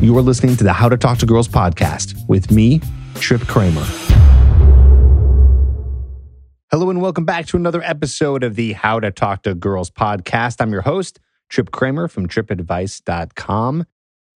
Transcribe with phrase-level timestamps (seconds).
[0.00, 2.80] You are listening to the How to Talk to Girls podcast with me,
[3.16, 3.84] Trip Kramer.
[6.70, 10.62] Hello, and welcome back to another episode of the How to Talk to Girls podcast.
[10.62, 13.84] I'm your host, Trip Kramer from tripadvice.com.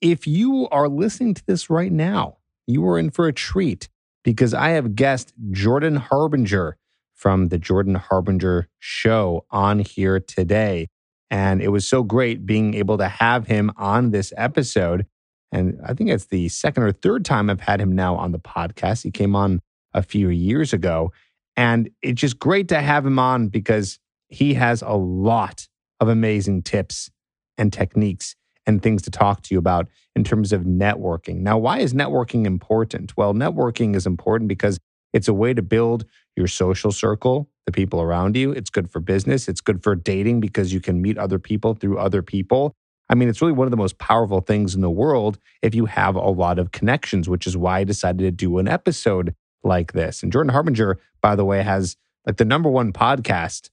[0.02, 2.36] If you are listening to this right now,
[2.66, 3.88] you are in for a treat
[4.22, 6.76] because I have guest Jordan Harbinger
[7.14, 10.88] from the Jordan Harbinger Show on here today.
[11.30, 15.06] And it was so great being able to have him on this episode.
[15.54, 18.40] And I think it's the second or third time I've had him now on the
[18.40, 19.04] podcast.
[19.04, 19.60] He came on
[19.94, 21.12] a few years ago.
[21.56, 25.68] And it's just great to have him on because he has a lot
[26.00, 27.08] of amazing tips
[27.56, 28.34] and techniques
[28.66, 29.86] and things to talk to you about
[30.16, 31.36] in terms of networking.
[31.36, 33.16] Now, why is networking important?
[33.16, 34.80] Well, networking is important because
[35.12, 38.50] it's a way to build your social circle, the people around you.
[38.50, 39.46] It's good for business.
[39.46, 42.74] It's good for dating because you can meet other people through other people.
[43.08, 45.86] I mean, it's really one of the most powerful things in the world if you
[45.86, 49.92] have a lot of connections, which is why I decided to do an episode like
[49.92, 50.22] this.
[50.22, 53.70] And Jordan Harbinger, by the way, has like the number one podcast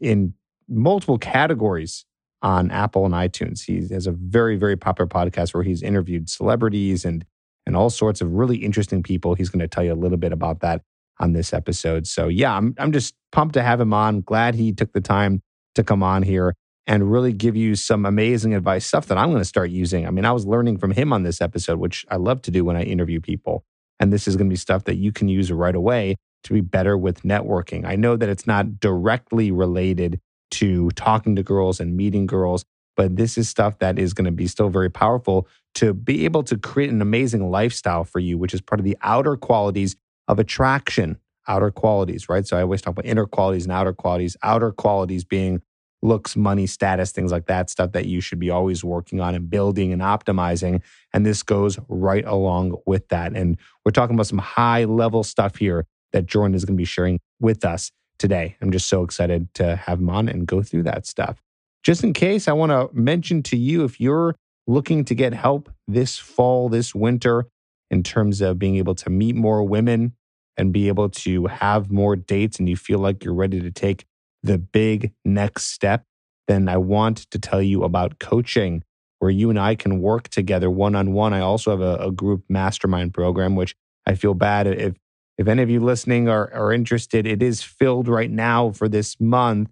[0.00, 0.34] in
[0.68, 2.06] multiple categories
[2.42, 3.64] on Apple and iTunes.
[3.64, 7.24] He has a very, very popular podcast where he's interviewed celebrities and
[7.66, 9.34] and all sorts of really interesting people.
[9.34, 10.82] He's going to tell you a little bit about that
[11.18, 12.06] on this episode.
[12.06, 14.22] So yeah, I'm I'm just pumped to have him on.
[14.22, 15.42] Glad he took the time
[15.74, 19.40] to come on here and really give you some amazing advice, stuff that I'm going
[19.40, 20.06] to start using.
[20.06, 22.64] I mean, I was learning from him on this episode, which I love to do
[22.64, 23.64] when I interview people.
[23.98, 26.60] And this is going to be stuff that you can use right away to be
[26.60, 27.84] better with networking.
[27.84, 30.20] I know that it's not directly related
[30.52, 32.64] to talking to girls and meeting girls,
[32.96, 36.42] but this is stuff that is going to be still very powerful to be able
[36.44, 40.38] to create an amazing lifestyle for you, which is part of the outer qualities of
[40.38, 42.46] attraction, outer qualities, right?
[42.46, 45.62] So I always talk about inner qualities and outer qualities, outer qualities being
[46.02, 49.50] looks, money, status, things like that, stuff that you should be always working on and
[49.50, 50.82] building and optimizing.
[51.12, 53.36] And this goes right along with that.
[53.36, 56.84] And we're talking about some high level stuff here that Jordan is going to be
[56.84, 58.56] sharing with us today.
[58.60, 61.42] I'm just so excited to have him on and go through that stuff.
[61.82, 64.34] Just in case, I want to mention to you if you're
[64.66, 67.46] looking to get help this fall, this winter,
[67.90, 70.14] in terms of being able to meet more women
[70.56, 74.04] and be able to have more dates, and you feel like you're ready to take
[74.42, 76.04] the big next step,
[76.48, 78.82] then I want to tell you about coaching
[79.18, 81.34] where you and I can work together one on one.
[81.34, 84.94] I also have a, a, group mastermind program, which I feel bad if
[85.36, 89.18] if any of you listening are, are interested, it is filled right now for this
[89.18, 89.70] month,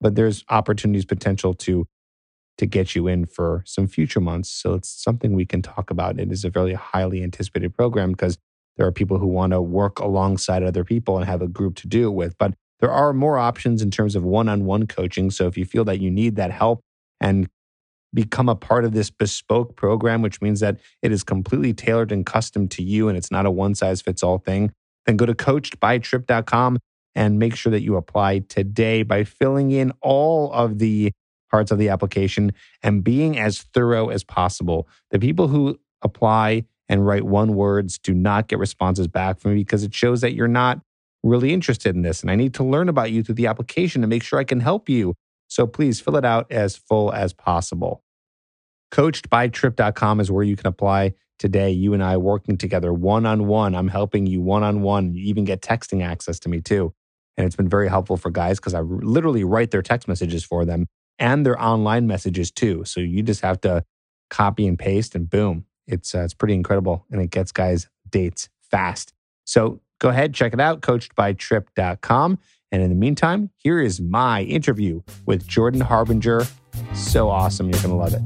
[0.00, 1.86] but there's opportunities potential to
[2.58, 4.50] to get you in for some future months.
[4.50, 6.20] So it's something we can talk about.
[6.20, 8.38] It is a very highly anticipated program because
[8.76, 11.88] there are people who want to work alongside other people and have a group to
[11.88, 12.36] do it with.
[12.38, 15.30] But there are more options in terms of one on one coaching.
[15.30, 16.80] So if you feel that you need that help
[17.20, 17.48] and
[18.12, 22.26] become a part of this bespoke program, which means that it is completely tailored and
[22.26, 24.72] custom to you and it's not a one size fits all thing,
[25.06, 26.78] then go to coachedbytrip.com
[27.14, 31.12] and make sure that you apply today by filling in all of the
[31.52, 34.88] parts of the application and being as thorough as possible.
[35.12, 39.58] The people who apply and write one words do not get responses back from me
[39.58, 40.80] because it shows that you're not
[41.22, 44.08] really interested in this and I need to learn about you through the application to
[44.08, 45.14] make sure I can help you.
[45.48, 48.02] So please fill it out as full as possible.
[48.92, 51.70] Coachedbytrip.com is where you can apply today.
[51.70, 53.74] You and I working together one on one.
[53.74, 55.14] I'm helping you one on one.
[55.14, 56.94] You even get texting access to me too.
[57.36, 60.64] And it's been very helpful for guys because I literally write their text messages for
[60.64, 60.86] them
[61.18, 62.84] and their online messages too.
[62.84, 63.84] So you just have to
[64.30, 65.64] copy and paste and boom.
[65.86, 69.12] It's, uh, it's pretty incredible and it gets guys dates fast.
[69.44, 72.38] So Go ahead, check it out, coachedbytrip.com.
[72.72, 76.44] And in the meantime, here is my interview with Jordan Harbinger.
[76.92, 77.70] So awesome.
[77.70, 78.20] You're going to love it.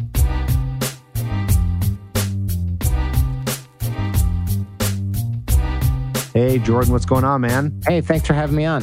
[6.33, 7.79] Hey, Jordan, what's going on, man?
[7.87, 8.83] Hey, thanks for having me on.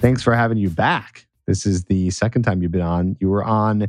[0.00, 1.26] Thanks for having you back.
[1.46, 3.16] This is the second time you've been on.
[3.20, 3.86] You were on, uh,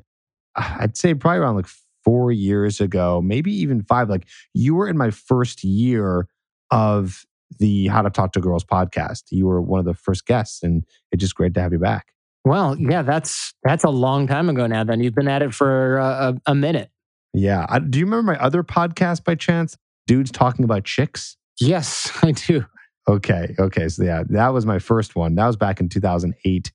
[0.79, 1.67] I'd say probably around like
[2.06, 4.09] four years ago, maybe even five.
[4.09, 6.30] Like you were in my first year
[6.71, 7.25] of
[7.57, 9.24] the How to Talk to Girls podcast.
[9.31, 12.13] You were one of the first guests, and it's just great to have you back.
[12.46, 14.84] Well, yeah, that's that's a long time ago now.
[14.84, 16.92] Then you've been at it for a, a minute.
[17.34, 17.66] Yeah.
[17.69, 19.78] I, do you remember my other podcast by chance?
[20.07, 21.38] Dudes talking about chicks.
[21.60, 22.66] Yes, I do.
[23.07, 23.56] Okay.
[23.60, 23.90] Okay.
[23.90, 25.36] So yeah, that was my first one.
[25.36, 26.72] That was back in 2008,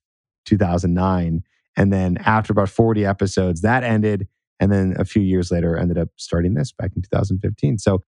[0.46, 1.42] 2009.
[1.76, 4.28] And then after about 40 episodes, that ended.
[4.60, 7.78] And then a few years later, ended up starting this back in 2015.
[7.78, 8.02] So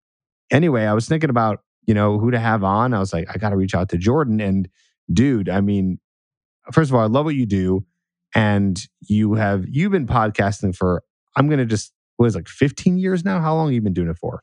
[0.51, 2.93] anyway, I was thinking about you know, who to have on.
[2.93, 4.41] I was like, I got to reach out to Jordan.
[4.41, 4.69] And
[5.13, 5.99] dude, I mean,
[6.73, 7.85] first of all, I love what you do.
[8.35, 11.03] And you have, you've been podcasting for,
[11.37, 13.41] I'm going to just, what is it, like 15 years now?
[13.41, 14.43] How long have you been doing it for?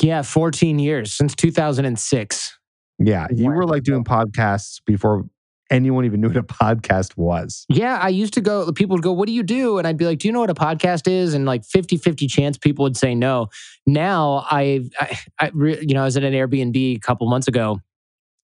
[0.00, 2.58] yeah, 14 years since 2006.
[2.98, 5.24] Yeah, you were like doing podcasts before
[5.70, 7.64] anyone even knew what a podcast was.
[7.68, 9.78] Yeah, I used to go, people would go, What do you do?
[9.78, 11.34] And I'd be like, Do you know what a podcast is?
[11.34, 13.48] And like 50 50 chance people would say no.
[13.86, 17.80] Now I, I, I you know, I was at an Airbnb a couple months ago,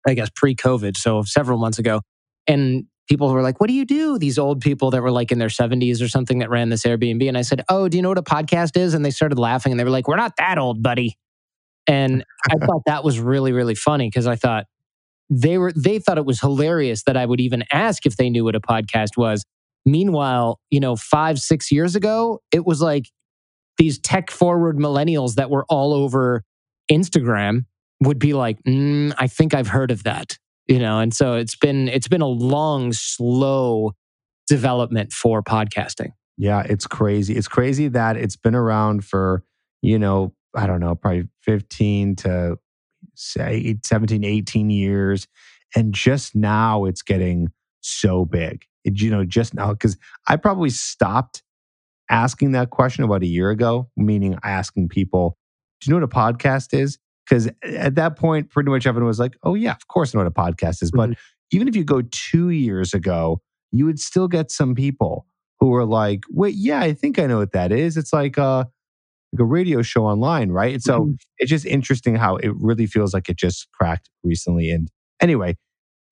[0.06, 2.00] I guess pre COVID, so several months ago.
[2.46, 4.18] And people were like, What do you do?
[4.18, 7.26] These old people that were like in their 70s or something that ran this Airbnb.
[7.28, 8.94] And I said, Oh, do you know what a podcast is?
[8.94, 11.16] And they started laughing and they were like, We're not that old, buddy.
[11.86, 14.66] And I thought that was really, really funny because I thought
[15.34, 18.44] they were they thought it was hilarious that I would even ask if they knew
[18.44, 19.44] what a podcast was.
[19.84, 23.06] Meanwhile, you know, five, six years ago, it was like
[23.78, 26.44] these tech forward millennials that were all over
[26.90, 27.64] Instagram
[28.00, 31.00] would be like, mm, I think I've heard of that you know?
[31.00, 33.92] And so it's been it's been a long slow
[34.48, 36.12] development for podcasting.
[36.38, 37.34] Yeah it's crazy.
[37.34, 39.42] It's crazy that it's been around for
[39.82, 42.56] you know i don't know probably 15 to
[43.14, 45.26] 17 18 years
[45.74, 47.48] and just now it's getting
[47.80, 49.96] so big it, you know just now because
[50.28, 51.42] i probably stopped
[52.10, 55.36] asking that question about a year ago meaning asking people
[55.80, 56.98] do you know what a podcast is
[57.28, 60.24] because at that point, pretty much everyone was like, oh, yeah, of course I know
[60.24, 60.90] what a podcast is.
[60.90, 61.46] But mm-hmm.
[61.52, 65.26] even if you go two years ago, you would still get some people
[65.60, 67.96] who are like, wait, yeah, I think I know what that is.
[67.96, 68.68] It's like a,
[69.32, 70.82] like a radio show online, right?
[70.82, 71.12] So mm-hmm.
[71.38, 74.70] it's just interesting how it really feels like it just cracked recently.
[74.70, 74.88] And
[75.20, 75.56] anyway,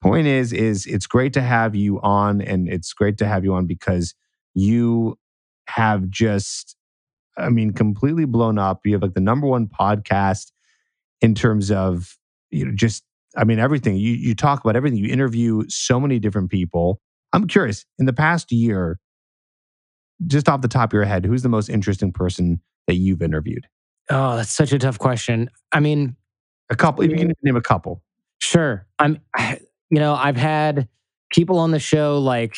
[0.03, 3.55] point is, is it's great to have you on and it's great to have you
[3.55, 4.15] on because
[4.55, 5.19] you
[5.67, 6.77] have just,
[7.37, 8.81] I mean, completely blown up.
[8.85, 10.51] You have like the number one podcast
[11.21, 12.17] in terms of
[12.51, 13.05] you know just
[13.37, 13.97] I mean everything.
[13.97, 14.99] You you talk about everything.
[14.99, 17.01] You interview so many different people.
[17.33, 17.85] I'm curious.
[17.99, 18.99] In the past year,
[20.27, 23.67] just off the top of your head, who's the most interesting person that you've interviewed?
[24.11, 25.51] Oh, that's such a tough question.
[25.73, 26.17] I mean,
[26.71, 27.05] a couple.
[27.05, 27.35] If you can mm.
[27.43, 28.03] name a couple,
[28.39, 28.87] sure.
[28.99, 29.19] I'm.
[29.93, 30.87] You know, I've had
[31.33, 32.55] people on the show like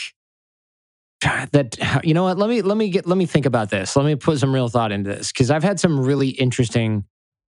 [1.22, 4.04] that you know what let me let me get let me think about this let
[4.04, 7.06] me put some real thought into this because i've had some really interesting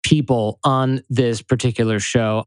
[0.02, 2.44] people on this particular show.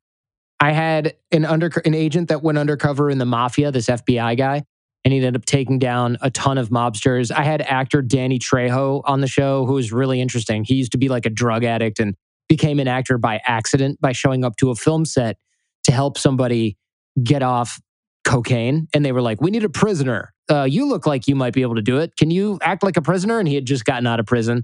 [0.59, 4.63] I had an under an agent that went undercover in the mafia, this FBI guy,
[5.05, 7.31] and he ended up taking down a ton of mobsters.
[7.31, 10.63] I had actor Danny Trejo on the show, who was really interesting.
[10.63, 12.15] He used to be like a drug addict and
[12.49, 15.37] became an actor by accident by showing up to a film set
[15.83, 16.77] to help somebody
[17.23, 17.79] get off
[18.25, 18.87] cocaine.
[18.93, 20.33] And they were like, "We need a prisoner.
[20.49, 22.17] Uh, you look like you might be able to do it.
[22.17, 24.63] Can you act like a prisoner?" And he had just gotten out of prison.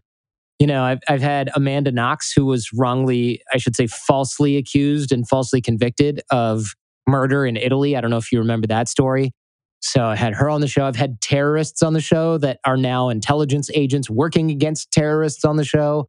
[0.58, 5.12] You know, I've, I've had Amanda Knox, who was wrongly, I should say, falsely accused
[5.12, 6.74] and falsely convicted of
[7.08, 7.96] murder in Italy.
[7.96, 9.32] I don't know if you remember that story.
[9.82, 10.86] So I had her on the show.
[10.86, 15.58] I've had terrorists on the show that are now intelligence agents working against terrorists on
[15.58, 16.08] the show.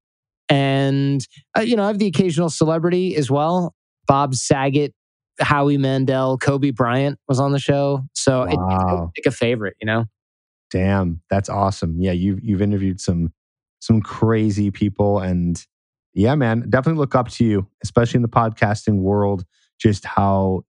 [0.48, 1.26] And,
[1.56, 3.74] uh, you know, I have the occasional celebrity as well.
[4.06, 4.92] Bob Saget,
[5.40, 8.04] Howie Mandel, Kobe Bryant was on the show.
[8.14, 9.10] So wow.
[9.14, 10.04] it's like a favorite, you know?
[10.70, 11.96] Damn, that's awesome.
[11.98, 13.32] Yeah, you've, you've interviewed some
[13.80, 15.18] some crazy people.
[15.18, 15.60] And
[16.14, 19.44] yeah, man, definitely look up to you, especially in the podcasting world,
[19.80, 20.64] just how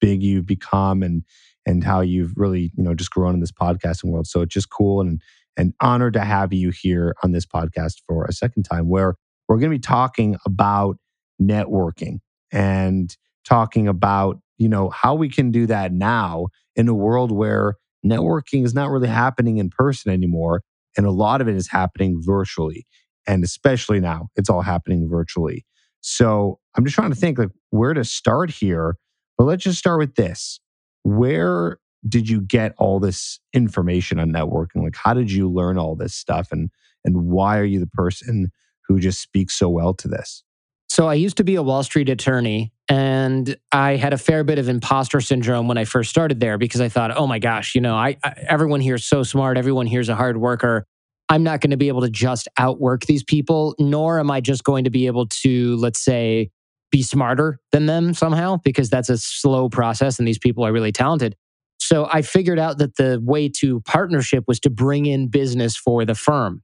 [0.00, 1.22] big you've become and
[1.66, 4.26] and how you've really, you know, just grown in this podcasting world.
[4.26, 5.20] So it's just cool and
[5.56, 9.14] and honored to have you here on this podcast for a second time where
[9.48, 10.96] we're going to be talking about
[11.42, 12.18] networking
[12.52, 13.14] and
[13.44, 17.74] talking about, you know, how we can do that now in a world where
[18.06, 20.62] networking is not really happening in person anymore
[20.96, 22.86] and a lot of it is happening virtually.
[23.26, 25.64] And especially now, it's all happening virtually.
[26.00, 28.96] So I'm just trying to think like where to start here.
[29.36, 30.60] But let's just start with this.
[31.02, 31.78] Where
[32.08, 34.82] did you get all this information on networking?
[34.82, 36.70] Like how did you learn all this stuff and
[37.04, 38.50] and why are you the person
[38.86, 40.42] who just speaks so well to this?
[40.88, 44.58] So I used to be a Wall Street attorney and I had a fair bit
[44.58, 47.80] of imposter syndrome when I first started there because I thought, "Oh my gosh, you
[47.80, 50.84] know, I, I everyone here is so smart, everyone here is a hard worker.
[51.28, 54.64] I'm not going to be able to just outwork these people, nor am I just
[54.64, 56.50] going to be able to let's say
[56.90, 60.92] be smarter than them somehow because that's a slow process and these people are really
[60.92, 61.36] talented.
[61.78, 66.04] So I figured out that the way to partnership was to bring in business for
[66.04, 66.62] the firm.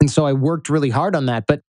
[0.00, 1.62] And so I worked really hard on that, but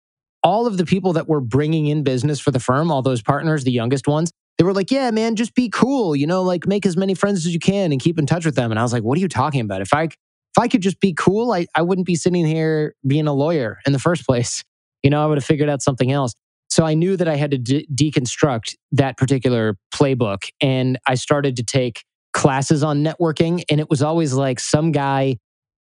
[0.43, 3.63] all of the people that were bringing in business for the firm, all those partners,
[3.63, 6.85] the youngest ones, they were like, yeah, man, just be cool, you know, like make
[6.85, 8.71] as many friends as you can and keep in touch with them.
[8.71, 9.81] And I was like, what are you talking about?
[9.81, 13.27] If I, if I could just be cool, I, I wouldn't be sitting here being
[13.27, 14.63] a lawyer in the first place.
[15.01, 16.33] You know, I would have figured out something else.
[16.73, 20.49] So I knew that I had to de- deconstruct that particular playbook.
[20.59, 22.03] And I started to take
[22.33, 23.63] classes on networking.
[23.69, 25.37] And it was always like some guy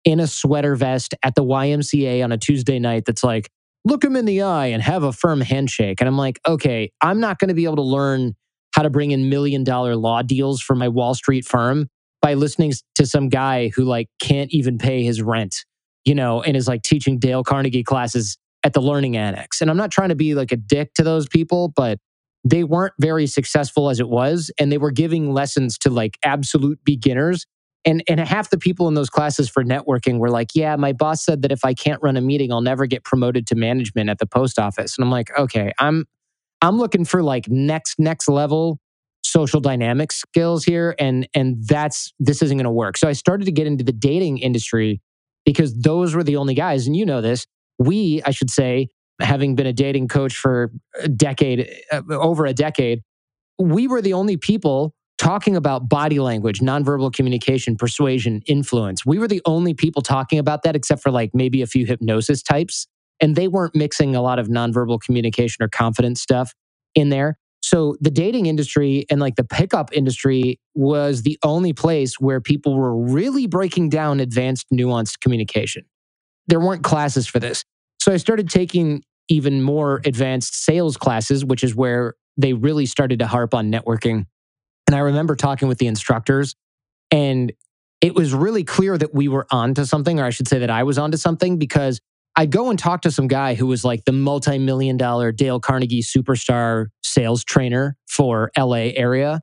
[0.04, 3.48] in a sweater vest at the YMCA on a Tuesday night that's like,
[3.84, 6.00] look him in the eye and have a firm handshake.
[6.00, 8.34] And I'm like, okay, I'm not going to be able to learn
[8.74, 11.86] how to bring in million dollar law deals for my Wall Street firm
[12.20, 15.54] by listening to some guy who like can't even pay his rent,
[16.04, 19.60] you know, and is like teaching Dale Carnegie classes at the learning annex.
[19.60, 21.98] And I'm not trying to be like a dick to those people, but
[22.44, 24.50] they weren't very successful as it was.
[24.58, 27.46] And they were giving lessons to like absolute beginners.
[27.84, 31.24] And, and half the people in those classes for networking were like, yeah, my boss
[31.24, 34.18] said that if I can't run a meeting, I'll never get promoted to management at
[34.18, 34.96] the post office.
[34.98, 36.06] And I'm like, okay, I'm
[36.62, 38.78] I'm looking for like next next level
[39.22, 42.96] social dynamics skills here and and that's this isn't going to work.
[42.96, 45.00] So I started to get into the dating industry
[45.44, 47.46] because those were the only guys and you know this.
[47.80, 48.88] We, I should say,
[49.20, 50.70] having been a dating coach for
[51.02, 53.00] a decade uh, over a decade,
[53.58, 59.04] we were the only people talking about body language, nonverbal communication, persuasion, influence.
[59.04, 62.42] We were the only people talking about that except for like maybe a few hypnosis
[62.42, 62.86] types
[63.20, 66.54] and they weren't mixing a lot of nonverbal communication or confidence stuff
[66.94, 67.36] in there.
[67.62, 72.74] So the dating industry and like the pickup industry was the only place where people
[72.74, 75.84] were really breaking down advanced, nuanced communication.
[76.46, 77.64] There weren't classes for this.
[78.00, 83.18] So I started taking even more advanced sales classes, which is where they really started
[83.20, 84.26] to harp on networking.
[84.86, 86.56] And I remember talking with the instructors,
[87.10, 87.52] and
[88.00, 90.82] it was really clear that we were onto something, or I should say that I
[90.82, 92.00] was onto something because
[92.36, 96.02] I'd go and talk to some guy who was like the multi-million dollar Dale Carnegie
[96.02, 99.42] superstar sales trainer for LA area.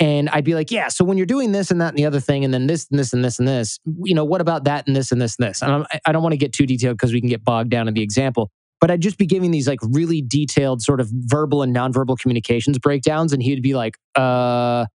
[0.00, 2.20] And I'd be like, yeah, so when you're doing this and that and the other
[2.20, 4.86] thing, and then this and this and this and this, you know, what about that
[4.86, 5.60] and this and this and this?
[5.60, 7.86] And I'm, I don't want to get too detailed because we can get bogged down
[7.86, 11.62] in the example, but I'd just be giving these like really detailed sort of verbal
[11.62, 13.34] and nonverbal communications breakdowns.
[13.34, 14.86] And he'd be like, uh,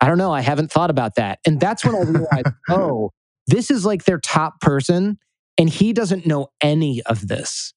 [0.00, 0.32] I don't know.
[0.32, 1.40] I haven't thought about that.
[1.44, 3.10] And that's when I realized, oh,
[3.48, 5.18] this is like their top person
[5.58, 7.72] and he doesn't know any of this.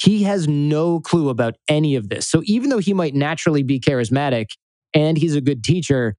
[0.00, 2.28] He has no clue about any of this.
[2.28, 4.50] So even though he might naturally be charismatic
[4.94, 6.16] and he's a good teacher,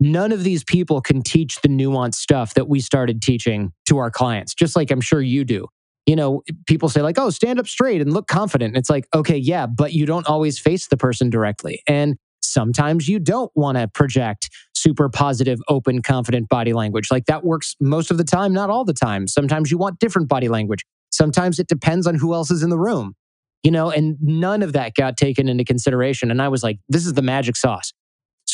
[0.00, 4.10] none of these people can teach the nuanced stuff that we started teaching to our
[4.10, 5.66] clients, just like I'm sure you do.
[6.06, 8.68] You know, people say, like, oh, stand up straight and look confident.
[8.68, 11.82] And it's like, okay, yeah, but you don't always face the person directly.
[11.88, 17.10] And sometimes you don't want to project super positive, open, confident body language.
[17.10, 19.26] Like that works most of the time, not all the time.
[19.26, 20.84] Sometimes you want different body language.
[21.10, 23.14] Sometimes it depends on who else is in the room,
[23.62, 26.30] you know, and none of that got taken into consideration.
[26.30, 27.92] And I was like, this is the magic sauce.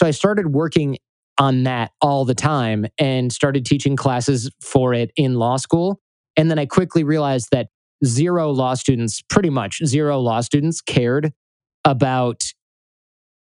[0.02, 0.98] So I started working
[1.38, 6.00] on that all the time and started teaching classes for it in law school.
[6.36, 7.68] And then I quickly realized that
[8.04, 11.32] zero law students, pretty much zero law students, cared
[11.84, 12.42] about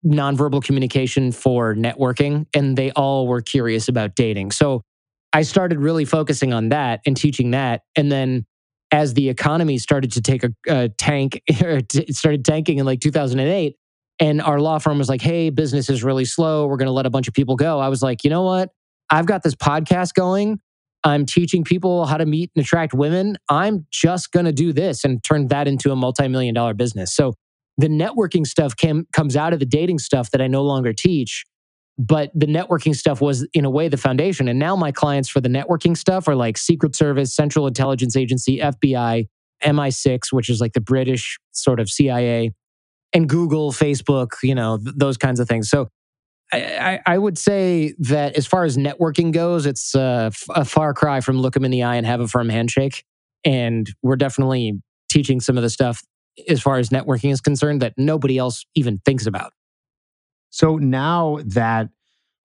[0.05, 4.51] nonverbal communication for networking, and they all were curious about dating.
[4.51, 4.83] So
[5.33, 7.81] I started really focusing on that and teaching that.
[7.97, 8.45] And then
[8.91, 13.75] as the economy started to take a, a tank, it started tanking in like 2008,
[14.19, 16.67] and our law firm was like, hey, business is really slow.
[16.67, 17.79] We're going to let a bunch of people go.
[17.79, 18.69] I was like, you know what?
[19.09, 20.59] I've got this podcast going.
[21.03, 23.37] I'm teaching people how to meet and attract women.
[23.49, 27.13] I'm just going to do this and turn that into a multi million dollar business.
[27.13, 27.33] So
[27.77, 31.45] the networking stuff came comes out of the dating stuff that I no longer teach.
[31.99, 34.47] But the networking stuff was, in a way, the foundation.
[34.47, 38.59] And now my clients for the networking stuff are like Secret Service, Central Intelligence Agency,
[38.59, 39.27] FBI,
[39.63, 42.51] MI6, which is like the British sort of CIA,
[43.13, 45.69] and Google, Facebook, you know, th- those kinds of things.
[45.69, 45.89] So
[46.51, 50.93] I, I, would say that as far as networking goes, it's uh, a, a far
[50.93, 53.03] cry from look them in the eye and have a firm handshake.
[53.43, 56.03] And we're definitely teaching some of the stuff
[56.47, 59.51] as far as networking is concerned that nobody else even thinks about.
[60.49, 61.89] So now that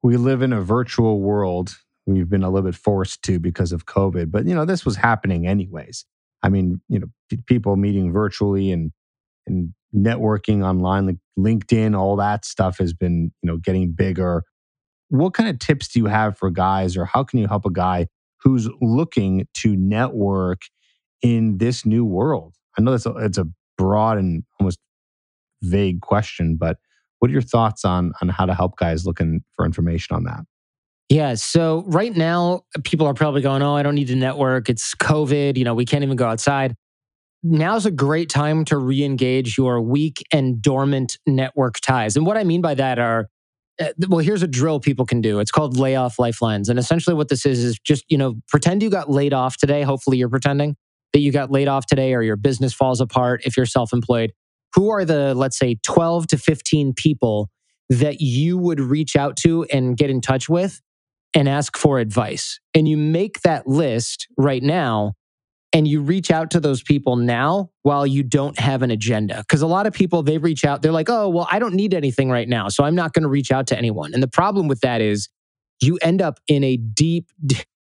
[0.03, 1.77] we live in a virtual world,
[2.07, 4.97] we've been a little bit forced to because of COVID, but you know, this was
[4.97, 6.05] happening anyways.
[6.43, 8.91] I mean, you know, people meeting virtually and
[9.47, 14.45] and networking online, like LinkedIn, all that stuff has been, you know, getting bigger.
[15.09, 17.71] What kind of tips do you have for guys or how can you help a
[17.71, 18.07] guy
[18.43, 20.63] who's looking to network
[21.23, 22.55] in this new world?
[22.79, 23.47] I know that's a, it's a
[23.77, 24.79] broad and almost
[25.63, 26.79] vague question, but
[27.19, 30.41] what are your thoughts on on how to help guys looking for information on that?
[31.09, 31.35] Yeah.
[31.35, 34.69] So right now, people are probably going, "Oh, I don't need to network.
[34.69, 35.57] It's COVID.
[35.57, 36.75] You know, we can't even go outside."
[37.43, 42.17] Now's a great time to re-engage your weak and dormant network ties.
[42.17, 43.27] And what I mean by that are,
[43.81, 45.41] uh, well, here's a drill people can do.
[45.41, 46.69] It's called layoff lifelines.
[46.69, 49.83] And essentially, what this is is just you know, pretend you got laid off today.
[49.83, 50.77] Hopefully, you're pretending
[51.13, 54.33] that you got laid off today or your business falls apart if you're self employed,
[54.75, 57.51] who are the, let's say, 12 to 15 people
[57.91, 60.81] that you would reach out to and get in touch with
[61.35, 62.61] and ask for advice?
[62.73, 65.15] And you make that list right now
[65.73, 69.39] and you reach out to those people now while you don't have an agenda.
[69.39, 71.95] Because a lot of people, they reach out, they're like, oh, well, I don't need
[71.95, 72.69] anything right now.
[72.69, 74.13] So I'm not going to reach out to anyone.
[74.13, 75.29] And the problem with that is
[75.81, 77.31] you end up in a deep,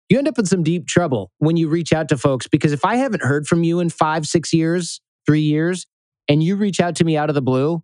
[0.09, 2.47] you end up in some deep trouble when you reach out to folks.
[2.47, 5.85] Because if I haven't heard from you in five, six years, three years,
[6.27, 7.83] and you reach out to me out of the blue,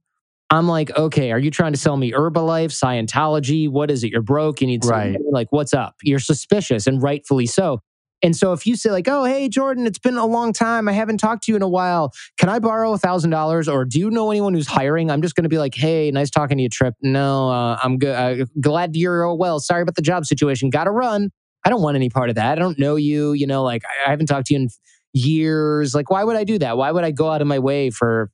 [0.49, 3.69] I'm like, okay, are you trying to sell me Herbalife, Scientology?
[3.69, 4.11] What is it?
[4.11, 4.61] You're broke.
[4.61, 5.17] You need Right.
[5.31, 5.95] Like, what's up?
[6.03, 7.81] You're suspicious, and rightfully so.
[8.23, 10.87] And so if you say like, oh, hey, Jordan, it's been a long time.
[10.87, 12.13] I haven't talked to you in a while.
[12.37, 13.67] Can I borrow a thousand dollars?
[13.67, 15.09] Or do you know anyone who's hiring?
[15.09, 16.93] I'm just going to be like, hey, nice talking to you, Trip.
[17.01, 18.41] No, uh, I'm good.
[18.41, 19.59] Uh, glad you're oh, well.
[19.59, 20.69] Sorry about the job situation.
[20.69, 21.31] Got to run.
[21.65, 22.57] I don't want any part of that.
[22.57, 23.33] I don't know you.
[23.33, 24.69] You know, like I, haven't talked to you in
[25.13, 25.93] years.
[25.93, 26.77] Like, why would I do that?
[26.77, 28.31] Why would I go out of my way for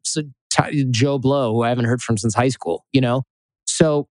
[0.91, 2.85] Joe Blow, who I haven't heard from since high school?
[2.93, 3.23] You know,
[3.65, 4.07] so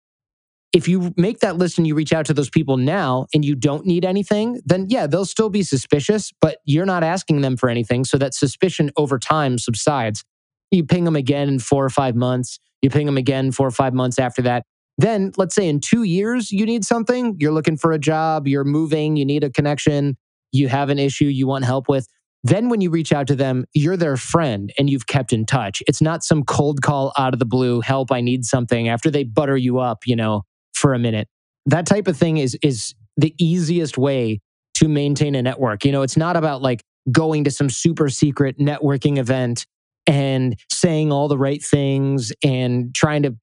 [0.74, 3.54] if you make that list and you reach out to those people now and you
[3.54, 7.70] don't need anything, then yeah, they'll still be suspicious, but you're not asking them for
[7.70, 8.04] anything.
[8.04, 10.26] So that suspicion over time subsides.
[10.72, 13.72] You ping them again in four or five months, you ping them again four or
[13.72, 14.66] five months after that.
[14.98, 18.64] Then let's say in two years, you need something, you're looking for a job, you're
[18.64, 20.18] moving, you need a connection,
[20.52, 22.08] you have an issue you want help with.
[22.44, 25.82] Then when you reach out to them, you're their friend and you've kept in touch.
[25.88, 29.24] It's not some cold call out of the blue, help, I need something after they
[29.24, 30.44] butter you up, you know,
[30.84, 31.30] for a minute.
[31.66, 34.42] That type of thing is is the easiest way
[34.76, 35.86] to maintain a network.
[35.86, 39.66] You know, it's not about like going to some super secret networking event
[40.06, 43.38] and saying all the right things and trying to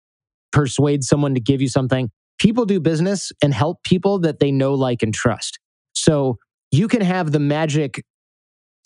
[0.53, 2.11] persuade someone to give you something.
[2.39, 5.59] People do business and help people that they know, like, and trust.
[5.95, 6.37] So
[6.71, 8.05] you can have the magic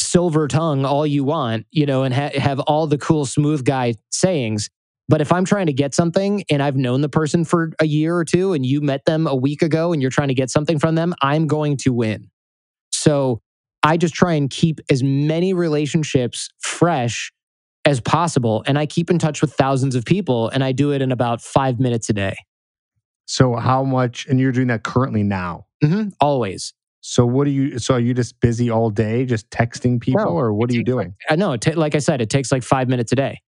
[0.01, 3.95] silver tongue all you want, you know, and ha- have all the cool smooth guy
[4.13, 4.71] sayings.
[5.09, 8.17] But if I'm trying to get something and I've known the person for a year
[8.17, 10.79] or two and you met them a week ago and you're trying to get something
[10.79, 12.31] from them, I'm going to win.
[12.93, 13.43] So
[13.83, 17.33] I just try and keep as many relationships fresh
[17.85, 18.65] as possible.
[18.67, 21.43] And I keep in touch with thousands of people and I do it in about
[21.43, 22.35] five minutes a day.
[23.27, 24.27] So how much?
[24.27, 25.67] And you're doing that currently now.
[25.83, 26.73] hmm Always.
[27.03, 27.79] So what are you?
[27.79, 30.81] So are you just busy all day, just texting people, No, or what are you
[30.81, 31.15] takes like- doing?
[31.29, 31.53] I know.
[31.53, 33.43] It like I said, it takes like five minutes a day.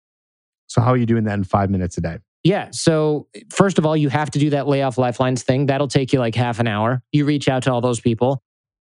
[0.66, 2.18] So how are you doing that in five minutes a day?
[2.46, 2.68] Yeah.
[2.70, 5.66] So, first of all, you have to do that layoff lifelines thing.
[5.66, 7.02] That'll take you like half an hour.
[7.10, 8.40] You reach out to all those people.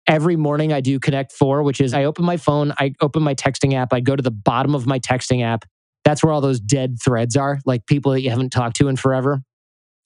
[0.07, 3.35] Every morning, I do Connect Four, which is I open my phone, I open my
[3.35, 5.67] texting app, I go to the bottom of my texting app.
[6.05, 8.97] That's where all those dead threads are, like people that you haven't talked to in
[8.97, 9.43] forever.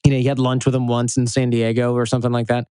[0.04, 2.66] You know, you had lunch with them once in San Diego or something like that.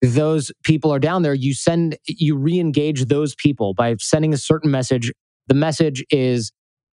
[0.00, 1.34] Those people are down there.
[1.34, 5.12] You send, you re engage those people by sending a certain message.
[5.46, 6.52] The message is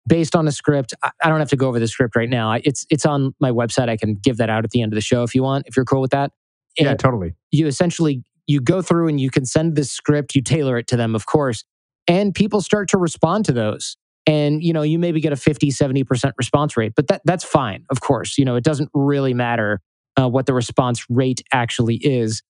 [0.10, 0.93] based on a script.
[1.04, 2.52] I I don't have to go over the script right now.
[2.52, 3.88] I- It's it's on my website.
[3.89, 5.76] I can give that out at the end of the show if you want, if
[5.78, 6.32] you're cool with that.
[6.78, 7.34] Yeah, totally.
[7.52, 10.98] you essentially you go through and you can send this script, you tailor it to
[10.98, 11.63] them, of course,
[12.08, 13.95] and people start to respond to those.
[14.26, 17.86] And you know, you maybe get a 50, 70% response rate, but that that's fine,
[17.89, 18.38] of course.
[18.38, 19.80] You know, it doesn't really matter
[20.19, 22.41] uh, what the response rate actually is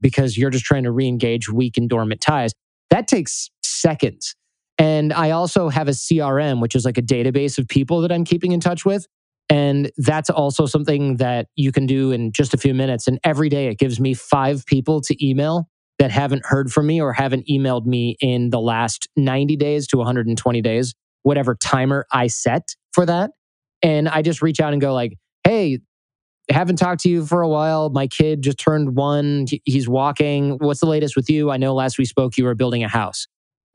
[0.00, 2.52] because you're just trying to re-engage weak and dormant ties.
[2.90, 4.34] That takes seconds.
[4.78, 8.24] And I also have a CRM, which is like a database of people that I'm
[8.24, 9.06] keeping in touch with.
[9.48, 13.06] And that's also something that you can do in just a few minutes.
[13.06, 17.00] And every day it gives me five people to email that haven't heard from me
[17.00, 22.26] or haven't emailed me in the last 90 days to 120 days, whatever timer I
[22.26, 23.30] set for that.
[23.82, 25.78] And I just reach out and go like, hey,
[26.50, 27.88] haven't talked to you for a while.
[27.90, 29.46] My kid just turned one.
[29.64, 30.58] He's walking.
[30.58, 31.50] What's the latest with you?
[31.50, 33.26] I know last we spoke, you were building a house.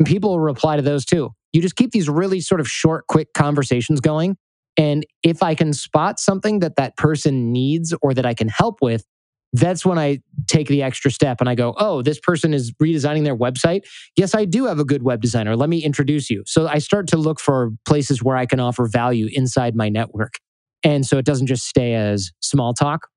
[0.02, 1.30] And people reply to those too.
[1.54, 4.36] You just keep these really sort of short, quick conversations going.
[4.76, 8.78] And if I can spot something that that person needs or that I can help
[8.82, 9.06] with,
[9.54, 13.26] that's when I take the extra step and I go, oh, this person is redesigning
[13.26, 13.82] their website.
[14.18, 15.56] Yes, I do have a good web designer.
[15.56, 16.42] Let me introduce you.
[16.48, 20.34] So I start to look for places where I can offer value inside my network.
[20.84, 23.08] And so it doesn't just stay as small talk.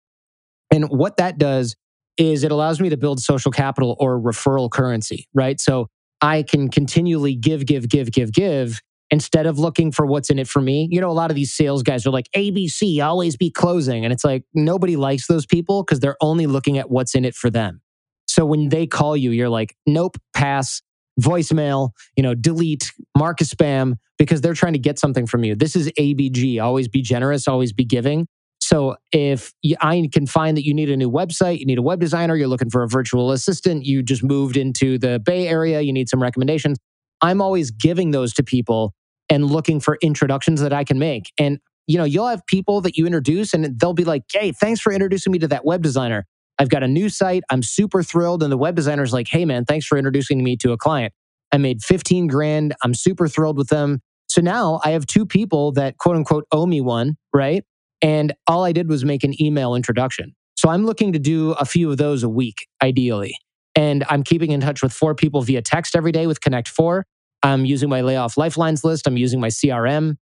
[0.71, 1.77] And what that does
[2.19, 5.59] is it allows me to build social capital or referral currency, right?
[5.59, 5.89] So
[6.25, 10.49] I can continually give, give, give, give, give instead of looking for what's in it
[10.49, 10.89] for me.
[10.91, 14.05] You know, a lot of these sales guys are like, ABC, always be closing.
[14.05, 17.35] And it's like, nobody likes those people because they're only looking at what's in it
[17.35, 17.83] for them.
[18.27, 20.81] So when they call you, you're like, nope, pass,
[21.21, 25.55] voicemail, you know, delete, mark as spam because they're trying to get something from you.
[25.55, 28.27] This is ABG, always be generous, always be giving.
[28.65, 32.01] So if I can find that you need a new website, you need a web
[32.01, 35.93] designer, you're looking for a virtual assistant, you just moved into the Bay Area, you
[35.93, 36.79] need some recommendations.
[37.21, 38.95] I'm always giving those to people
[39.29, 41.31] and looking for introductions that I can make.
[41.39, 44.81] And you know, you'll have people that you introduce and they'll be like, "Hey, thanks
[44.81, 46.25] for introducing me to that web designer.
[46.59, 47.45] I've got a new site.
[47.51, 50.73] I'm super thrilled." And the web designer's like, "Hey man, thanks for introducing me to
[50.73, 51.13] a client."
[51.53, 52.75] I made 15 grand.
[52.83, 54.01] I'm super thrilled with them.
[54.27, 57.63] So now I have two people that quote unquote owe me one, right?
[58.05, 60.35] And all I did was make an email introduction.
[60.57, 63.35] So I'm looking to do a few of those a week, ideally.
[63.75, 67.07] And I'm keeping in touch with four people via text every day with Connect Four.
[67.43, 69.07] I'm using my layoff lifelines list.
[69.07, 70.17] I'm using my CRM.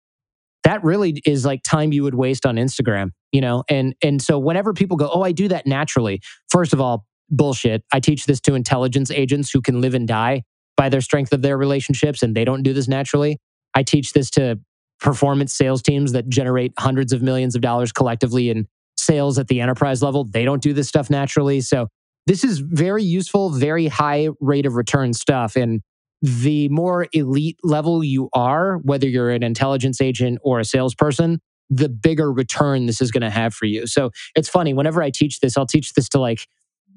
[0.62, 3.64] That really is like time you would waste on Instagram, you know?
[3.70, 7.82] And and so whenever people go, "Oh, I do that naturally." First of all, bullshit.
[7.92, 10.42] I teach this to intelligence agents who can live and die
[10.76, 13.38] by their strength of their relationships and they don't do this naturally.
[13.74, 14.58] I teach this to
[15.00, 19.60] performance sales teams that generate hundreds of millions of dollars collectively in sales at the
[19.60, 20.24] enterprise level.
[20.24, 21.60] They don't do this stuff naturally.
[21.60, 21.88] So
[22.26, 25.56] this is very useful, very high rate of return stuff.
[25.56, 25.80] And
[26.22, 31.88] the more elite level you are, whether you're an intelligence agent or a salesperson, the
[31.88, 33.86] bigger return this is going to have for you.
[33.86, 36.46] So it's funny, whenever I teach this, I'll teach this to like,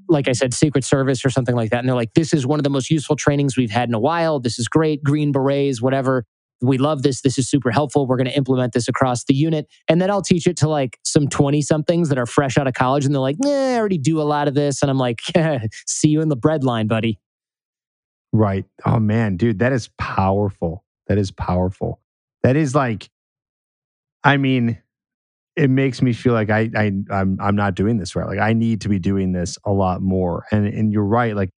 [0.09, 1.79] like I said, Secret Service or something like that.
[1.79, 3.99] And they're like, this is one of the most useful trainings we've had in a
[3.99, 4.41] while.
[4.41, 5.01] This is great.
[5.03, 6.25] Green berets, whatever
[6.61, 7.21] we love this.
[7.21, 8.07] This is super helpful.
[8.07, 9.67] We're going to implement this across the unit.
[9.87, 12.73] And then I'll teach it to like some 20 somethings that are fresh out of
[12.73, 13.05] college.
[13.05, 14.81] And they're like, I already do a lot of this.
[14.81, 15.21] And I'm like,
[15.87, 17.19] see you in the bread line, buddy.
[18.31, 18.65] Right.
[18.85, 20.83] Oh, man, dude, that is powerful.
[21.07, 21.99] That is powerful.
[22.43, 23.09] That is like,
[24.23, 24.81] I mean,
[25.55, 28.27] it makes me feel like I, I I'm I'm not doing this right.
[28.27, 30.45] Like I need to be doing this a lot more.
[30.51, 31.35] And and you're right.
[31.35, 31.51] Like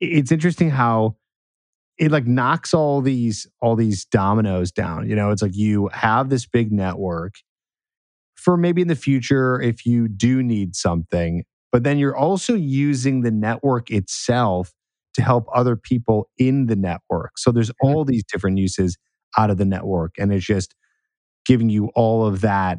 [0.00, 1.16] it's interesting how
[1.98, 5.08] it like knocks all these all these dominoes down.
[5.08, 7.34] You know, it's like you have this big network
[8.34, 13.22] for maybe in the future if you do need something, but then you're also using
[13.22, 14.72] the network itself
[15.14, 17.38] to help other people in the network.
[17.38, 18.98] So there's all these different uses
[19.38, 20.74] out of the network and it's just
[21.46, 22.78] giving you all of that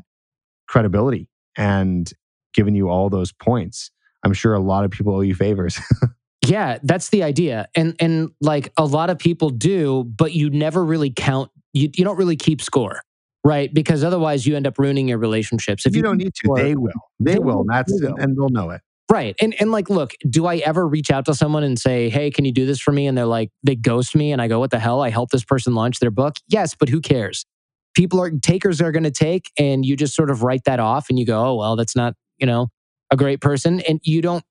[0.70, 2.12] credibility and
[2.54, 3.90] giving you all those points.
[4.24, 5.80] I'm sure a lot of people owe you favors.
[6.48, 7.68] Yeah, that's the idea.
[7.76, 12.04] And and like a lot of people do, but you never really count you you
[12.04, 13.02] don't really keep score.
[13.44, 13.74] Right?
[13.74, 15.86] Because otherwise you end up ruining your relationships.
[15.86, 16.92] If you, you don't need to, score, they will.
[17.20, 17.64] They, they will.
[17.70, 18.16] That's will.
[18.18, 18.82] and they'll know it.
[19.10, 19.36] Right.
[19.42, 22.44] And and like look, do I ever reach out to someone and say, "Hey, can
[22.44, 24.72] you do this for me?" and they're like they ghost me and I go, "What
[24.72, 25.02] the hell?
[25.02, 27.46] I help this person launch their book?" Yes, but who cares?
[27.96, 31.10] People are takers are going to take and you just sort of write that off
[31.10, 32.68] and you go, "Oh, well, that's not, you know,
[33.10, 34.44] a great person." And you don't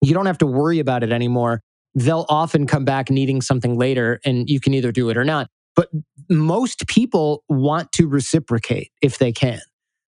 [0.00, 1.62] you don't have to worry about it anymore.
[1.94, 5.48] They'll often come back needing something later, and you can either do it or not.
[5.76, 5.88] But
[6.28, 9.60] most people want to reciprocate if they can.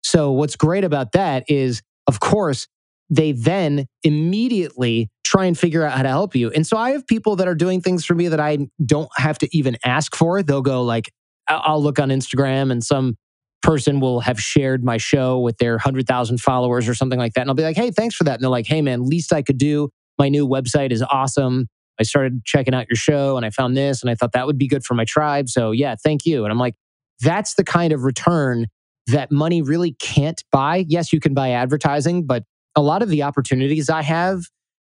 [0.02, 2.66] So, what's great about that is, of course,
[3.10, 6.50] they then immediately try and figure out how to help you.
[6.50, 9.38] And so I have people that are doing things for me that I don't have
[9.38, 10.42] to even ask for.
[10.42, 11.12] They'll go like,
[11.48, 13.16] I'll look on Instagram and some
[13.62, 17.42] person will have shared my show with their 100,000 followers or something like that.
[17.42, 18.34] And I'll be like, hey, thanks for that.
[18.34, 19.90] And they're like, hey, man, least I could do.
[20.18, 21.68] My new website is awesome.
[22.00, 24.58] I started checking out your show and I found this and I thought that would
[24.58, 25.48] be good for my tribe.
[25.48, 26.44] So, yeah, thank you.
[26.44, 26.74] And I'm like,
[27.20, 28.66] that's the kind of return
[29.08, 30.84] that money really can't buy.
[30.88, 32.44] Yes, you can buy advertising, but
[32.76, 34.42] a lot of the opportunities I have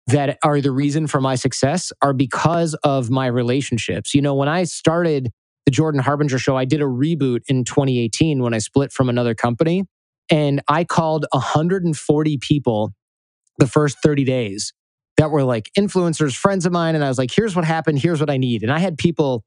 [0.08, 4.14] that are the reason for my success are because of my relationships.
[4.14, 5.30] You know, when I started
[5.68, 9.34] the Jordan Harbinger show, I did a reboot in 2018 when I split from another
[9.34, 9.84] company.
[10.30, 12.94] And I called 140 people
[13.58, 14.72] the first 30 days
[15.18, 16.94] that were like influencers, friends of mine.
[16.94, 17.98] And I was like, here's what happened.
[17.98, 18.62] Here's what I need.
[18.62, 19.44] And I had people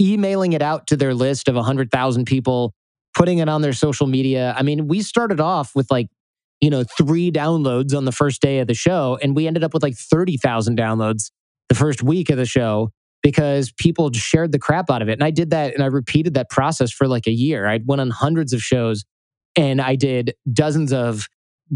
[0.00, 2.72] emailing it out to their list of 100,000 people,
[3.14, 4.54] putting it on their social media.
[4.56, 6.08] I mean, we started off with like,
[6.62, 9.18] you know, three downloads on the first day of the show.
[9.22, 11.30] And we ended up with like 30,000 downloads
[11.68, 12.90] the first week of the show
[13.22, 15.14] because people shared the crap out of it.
[15.14, 17.66] And I did that and I repeated that process for like a year.
[17.66, 19.04] I went on hundreds of shows
[19.56, 21.26] and I did dozens of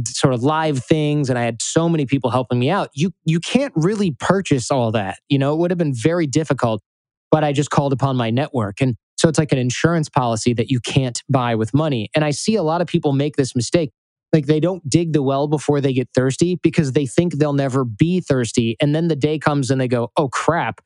[0.07, 2.89] sort of live things and I had so many people helping me out.
[2.95, 5.19] You you can't really purchase all that.
[5.29, 6.83] You know, it would have been very difficult,
[7.31, 8.81] but I just called upon my network.
[8.81, 12.09] And so it's like an insurance policy that you can't buy with money.
[12.15, 13.91] And I see a lot of people make this mistake.
[14.33, 17.85] Like they don't dig the well before they get thirsty because they think they'll never
[17.85, 18.77] be thirsty.
[18.81, 20.81] And then the day comes and they go, oh crap,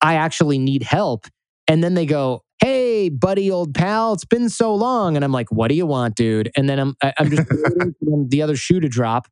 [0.00, 1.26] I actually need help.
[1.68, 5.16] And then they go, Hey, buddy, old pal, it's been so long.
[5.16, 6.50] And I'm like, What do you want, dude?
[6.56, 7.48] And then I'm, I'm just
[8.28, 9.26] the other shoe to drop.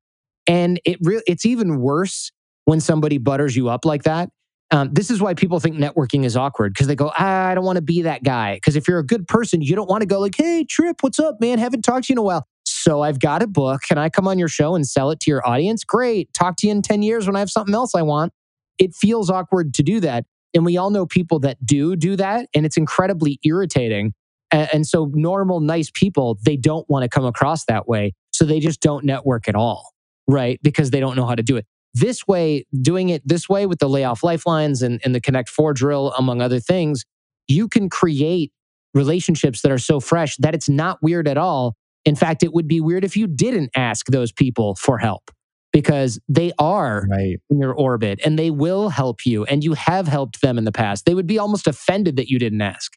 [0.47, 2.33] And it really, it's even worse
[2.65, 4.31] when somebody butters you up like that.
[4.71, 7.65] Um, this is why people think networking is awkward because they go, ah, I don't
[7.65, 8.55] want to be that guy.
[8.55, 11.21] Because if you're a good person, you don't want to go like, Hey, Trip, what's
[11.21, 11.59] up, man?
[11.59, 12.47] Haven't talked to you in a while.
[12.67, 13.83] So I've got a book.
[13.87, 15.85] Can I come on your show and sell it to your audience?
[15.85, 16.33] Great.
[16.35, 18.33] Talk to you in 10 years when I have something else I want.
[18.79, 20.25] It feels awkward to do that.
[20.55, 24.15] And we all know people that do do that, and it's incredibly irritating.
[24.51, 28.15] And, and so, normal, nice people, they don't want to come across that way.
[28.33, 29.93] So they just don't network at all,
[30.29, 30.61] right?
[30.63, 31.67] Because they don't know how to do it.
[31.93, 35.73] This way, doing it this way with the layoff lifelines and, and the Connect Four
[35.73, 37.05] drill, among other things,
[37.47, 38.53] you can create
[38.95, 41.77] relationships that are so fresh that it's not weird at all.
[42.05, 45.31] In fact, it would be weird if you didn't ask those people for help
[45.75, 47.37] because they are Right.
[47.51, 50.73] in your orbit and they will help you and you have helped them in the
[50.73, 51.05] past.
[51.05, 52.93] They would be almost offended that you didn't ask.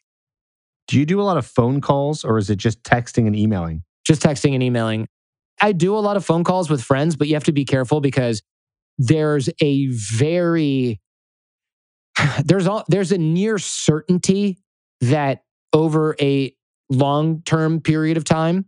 [0.86, 3.82] Do you do a lot of phone calls or is it just texting and emailing?
[4.06, 5.08] Just texting and emailing.
[5.60, 8.00] I do a lot of phone calls with friends, but you have to be careful
[8.00, 8.42] because
[8.96, 11.00] there's a very
[12.44, 14.58] there's all there's a near certainty
[15.00, 16.54] that over a
[16.90, 18.66] long term period of time,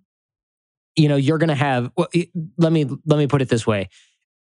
[0.96, 1.90] you know, you're going to have.
[1.96, 2.09] Well,
[2.59, 3.88] let me let me put it this way: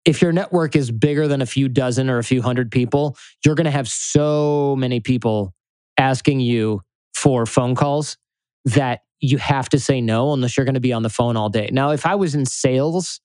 [0.06, 3.56] if your network is bigger than a few dozen or a few hundred people, you're
[3.56, 5.54] going to have so many people
[5.98, 6.82] asking you
[7.14, 8.18] for phone calls
[8.66, 11.50] that you have to say no unless you're going to be on the phone all
[11.50, 11.70] day.
[11.72, 13.20] Now, if I was in sales,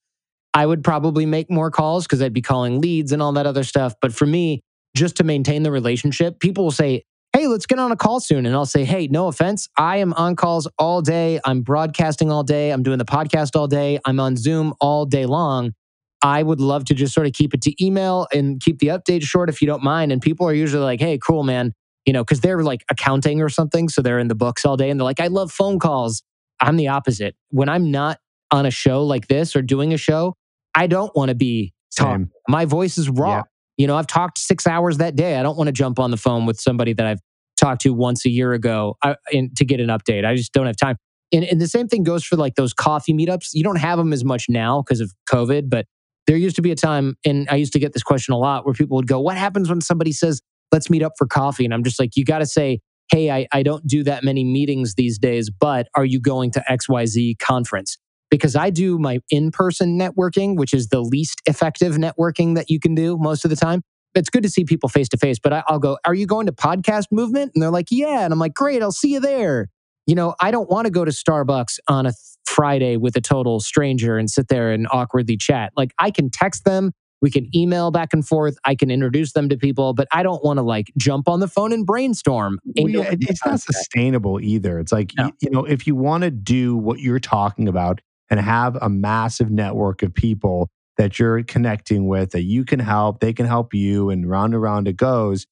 [0.53, 3.63] I would probably make more calls because I'd be calling leads and all that other
[3.63, 3.93] stuff.
[4.01, 4.61] But for me,
[4.95, 7.03] just to maintain the relationship, people will say,
[7.35, 8.45] Hey, let's get on a call soon.
[8.45, 9.67] And I'll say, Hey, no offense.
[9.77, 11.39] I am on calls all day.
[11.43, 12.71] I'm broadcasting all day.
[12.71, 13.99] I'm doing the podcast all day.
[14.05, 15.73] I'm on Zoom all day long.
[16.21, 19.23] I would love to just sort of keep it to email and keep the updates
[19.23, 20.11] short if you don't mind.
[20.11, 21.73] And people are usually like, Hey, cool, man.
[22.05, 23.89] You know, because they're like accounting or something.
[23.89, 26.21] So they're in the books all day and they're like, I love phone calls.
[26.61, 27.35] I'm the opposite.
[27.49, 28.19] When I'm not
[28.51, 30.35] on a show like this or doing a show,
[30.75, 32.29] I don't want to be talking.
[32.47, 33.37] My voice is raw.
[33.37, 33.41] Yeah.
[33.77, 35.37] You know, I've talked six hours that day.
[35.37, 37.19] I don't want to jump on the phone with somebody that I've
[37.57, 40.25] talked to once a year ago I, to get an update.
[40.25, 40.97] I just don't have time.
[41.31, 43.49] And, and the same thing goes for like those coffee meetups.
[43.53, 45.87] You don't have them as much now because of COVID, but
[46.27, 48.65] there used to be a time, and I used to get this question a lot
[48.65, 51.65] where people would go, What happens when somebody says, let's meet up for coffee?
[51.65, 52.79] And I'm just like, You got to say,
[53.11, 56.63] Hey, I, I don't do that many meetings these days, but are you going to
[56.69, 57.97] XYZ conference?
[58.33, 62.79] Because I do my in person networking, which is the least effective networking that you
[62.79, 63.83] can do most of the time.
[64.15, 66.47] It's good to see people face to face, but I, I'll go, Are you going
[66.47, 67.51] to podcast movement?
[67.53, 68.21] And they're like, Yeah.
[68.23, 69.69] And I'm like, Great, I'll see you there.
[70.07, 72.13] You know, I don't want to go to Starbucks on a
[72.47, 75.71] Friday with a total stranger and sit there and awkwardly chat.
[75.77, 76.91] Like, I can text them,
[77.21, 80.43] we can email back and forth, I can introduce them to people, but I don't
[80.43, 82.57] want to like jump on the phone and brainstorm.
[82.77, 84.79] Well, yeah, it's not sustainable either.
[84.79, 85.25] It's like, No.
[85.25, 88.89] y- you know, if you want to do what you're talking about and have a
[88.89, 93.73] massive network of people that you're connecting with, that you can help, they can help
[93.73, 95.45] you, and round and round it goes,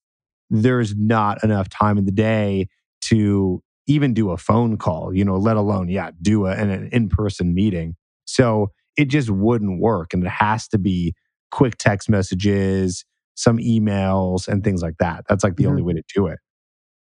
[0.49, 2.67] there's not enough time in the day
[3.01, 6.89] to even do a phone call, you know, let alone, yeah, do a, an, an
[6.91, 7.95] in person meeting.
[8.25, 10.13] So it just wouldn't work.
[10.13, 11.13] And it has to be
[11.49, 13.03] quick text messages,
[13.35, 15.25] some emails, and things like that.
[15.27, 15.69] That's like the Mhm.
[15.69, 16.39] only way to do it.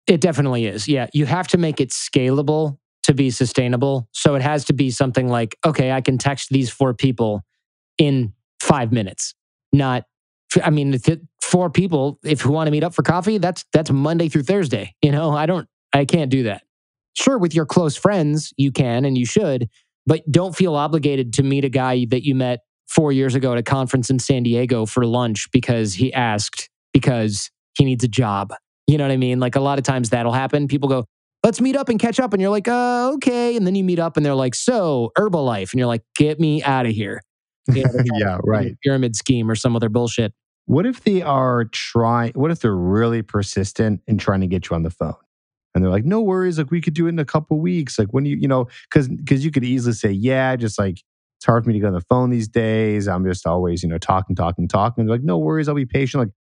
[0.07, 0.87] It definitely is.
[0.89, 1.09] Yeah.
[1.13, 4.09] You have to make it scalable to be sustainable.
[4.13, 7.43] So it has to be something like, okay, I can text these four people
[7.99, 9.35] in five minutes.
[9.73, 10.05] Not,
[10.63, 10.99] I mean,
[11.43, 14.95] four people, if who want to meet up for coffee, that's that's Monday through Thursday.
[15.03, 16.63] You know, I don't, I can't do that.
[17.15, 19.69] Sure, with your close friends, you can and you should,
[20.07, 23.59] but don't feel obligated to meet a guy that you met four years ago at
[23.59, 28.53] a conference in San Diego for lunch because he asked because he needs a job.
[28.87, 29.41] You know what I mean?
[29.41, 30.69] Like a lot of times that'll happen.
[30.69, 31.07] People go,
[31.43, 32.33] let's meet up and catch up.
[32.33, 33.57] And you're like, uh, okay.
[33.57, 35.73] And then you meet up and they're like, so Herbalife.
[35.73, 37.21] And you're like, get me out of here.
[37.69, 38.77] You know, they're trying to yeah, put you in a right.
[38.83, 40.33] Pyramid scheme or some other bullshit.
[40.67, 44.77] What if they are trying, what if they're really persistent in trying to get you
[44.77, 45.15] on the phone?
[45.75, 47.99] And they're like, no worries, like we could do it in a couple weeks.
[47.99, 50.99] Like when you, you know, because because you could easily say, yeah, just like
[51.39, 53.09] it's hard for me to get on the phone these days.
[53.09, 55.01] I'm just always, you know, talking, talking, talking.
[55.03, 56.21] And they're like, no worries, I'll be patient.
[56.21, 56.33] Like,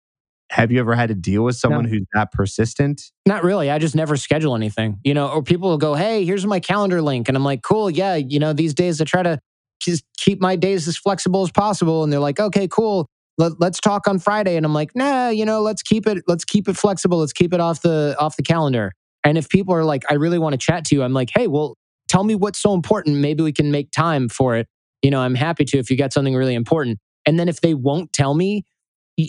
[0.51, 3.13] have you ever had to deal with someone who's that persistent?
[3.25, 3.71] Not really.
[3.71, 7.01] I just never schedule anything, you know, or people will go, Hey, here's my calendar
[7.01, 7.29] link.
[7.29, 7.89] And I'm like, cool.
[7.89, 8.17] Yeah.
[8.17, 9.39] You know, these days I try to
[9.81, 12.03] just keep my days as flexible as possible.
[12.03, 13.07] And they're like, okay, cool.
[13.39, 14.57] Let, let's talk on Friday.
[14.57, 17.19] And I'm like, nah, you know, let's keep it, let's keep it flexible.
[17.19, 18.93] Let's keep it off the, off the calendar.
[19.23, 21.47] And if people are like, I really want to chat to you, I'm like, Hey,
[21.47, 21.77] well,
[22.09, 23.19] tell me what's so important.
[23.19, 24.67] Maybe we can make time for it.
[25.01, 26.99] You know, I'm happy to if you got something really important.
[27.25, 28.65] And then if they won't tell me,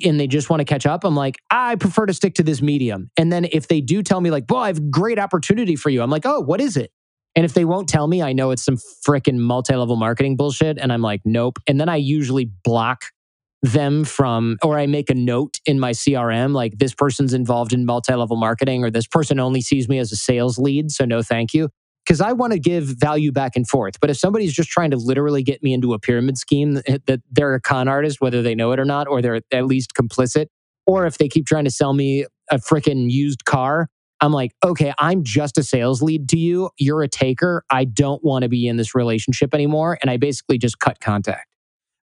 [0.06, 2.62] and they just want to catch up, I'm like, I prefer to stick to this
[2.62, 3.10] medium.
[3.18, 6.02] And then if they do tell me, like, well, I have great opportunity for you,
[6.02, 6.92] I'm like, oh, what is it?
[7.36, 8.78] And if they won't tell me, I know it's some
[9.08, 10.78] freaking multi level marketing bullshit.
[10.78, 11.60] And I'm like, nope.
[11.68, 13.06] And then I usually block
[13.62, 17.86] them from, or I make a note in my CRM, like this person's involved in
[17.86, 20.92] multi level marketing, or this person only sees me as a sales lead.
[20.92, 21.70] So no, thank you.
[22.06, 24.00] Because I want to give value back and forth.
[24.00, 26.98] But if somebody's just trying to literally get me into a pyramid scheme that, eh,
[27.06, 29.94] that they're a con artist, whether they know it or not, or they're at least
[29.94, 30.48] complicit,
[30.88, 33.88] or if they keep trying to sell me a freaking used car,
[34.20, 36.70] I'm like, okay, I'm just a sales lead to you.
[36.78, 37.64] You're a taker.
[37.72, 39.98] I don't want to be in this relationship anymore.
[40.02, 41.48] And I basically just cut contact.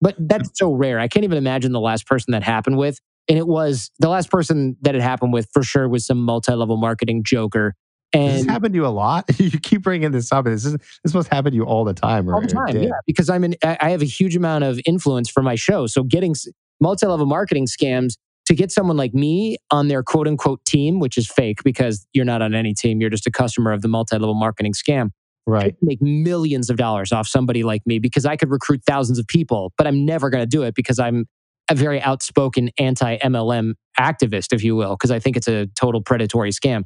[0.01, 0.57] But that's mm.
[0.57, 0.99] so rare.
[0.99, 2.99] I can't even imagine the last person that happened with.
[3.29, 6.77] And it was the last person that it happened with for sure was some multi-level
[6.77, 7.75] marketing joker.
[8.19, 9.25] Does this happened to you a lot?
[9.39, 10.45] you keep bringing this up.
[10.45, 12.29] This is this must happen to you all the time.
[12.29, 12.35] Right?
[12.35, 13.57] All the time, yeah, because I'm in.
[13.63, 15.87] I have a huge amount of influence for my show.
[15.87, 16.35] So getting
[16.81, 18.15] multi-level marketing scams
[18.47, 22.25] to get someone like me on their quote unquote team, which is fake because you're
[22.25, 23.01] not on any team.
[23.01, 25.11] You're just a customer of the multi-level marketing scam.
[25.49, 25.77] Right.
[25.81, 29.73] make millions of dollars off somebody like me because I could recruit thousands of people,
[29.79, 31.27] but I'm never going to do it because I'm
[31.69, 36.03] a very outspoken anti MLM activist, if you will, because I think it's a total
[36.03, 36.83] predatory scam.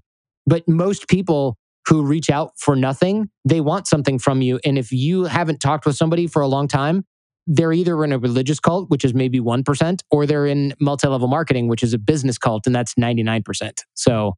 [0.47, 4.61] But most people who reach out for nothing, they want something from you.
[4.65, 7.05] And if you haven't talked with somebody for a long time,
[7.47, 11.27] they're either in a religious cult, which is maybe 1%, or they're in multi level
[11.27, 13.73] marketing, which is a business cult, and that's 99%.
[13.95, 14.35] So,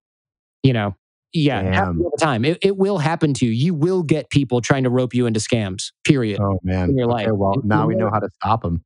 [0.62, 0.94] you know,
[1.34, 2.00] yeah, Damn.
[2.00, 2.44] all the time.
[2.44, 3.52] It, it will happen to you.
[3.52, 6.40] You will get people trying to rope you into scams, period.
[6.40, 6.90] Oh man.
[6.90, 7.32] in your Okay, life.
[7.34, 8.84] well, now we know- know how to stop them.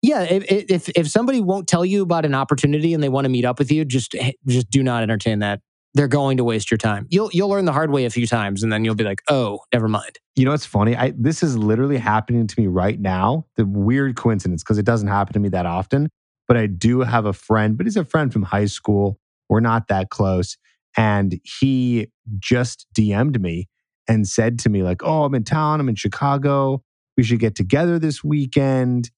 [0.00, 3.28] Yeah, if, if if somebody won't tell you about an opportunity and they want to
[3.28, 5.60] meet up with you, just eh, just do not entertain that.
[5.98, 7.08] They're going to waste your time.
[7.10, 9.58] You'll you'll learn the hard way a few times, and then you'll be like, oh,
[9.74, 10.20] never mind.
[10.36, 10.94] You know what's funny?
[10.94, 13.46] I this is literally happening to me right now.
[13.56, 16.08] The weird coincidence because it doesn't happen to me that often.
[16.46, 19.18] But I do have a friend, but he's a friend from high school.
[19.48, 20.56] We're not that close,
[20.96, 23.66] and he just DM'd me
[24.06, 25.80] and said to me like, "Oh, I'm in town.
[25.80, 26.80] I'm in Chicago.
[27.16, 29.10] We should get together this weekend.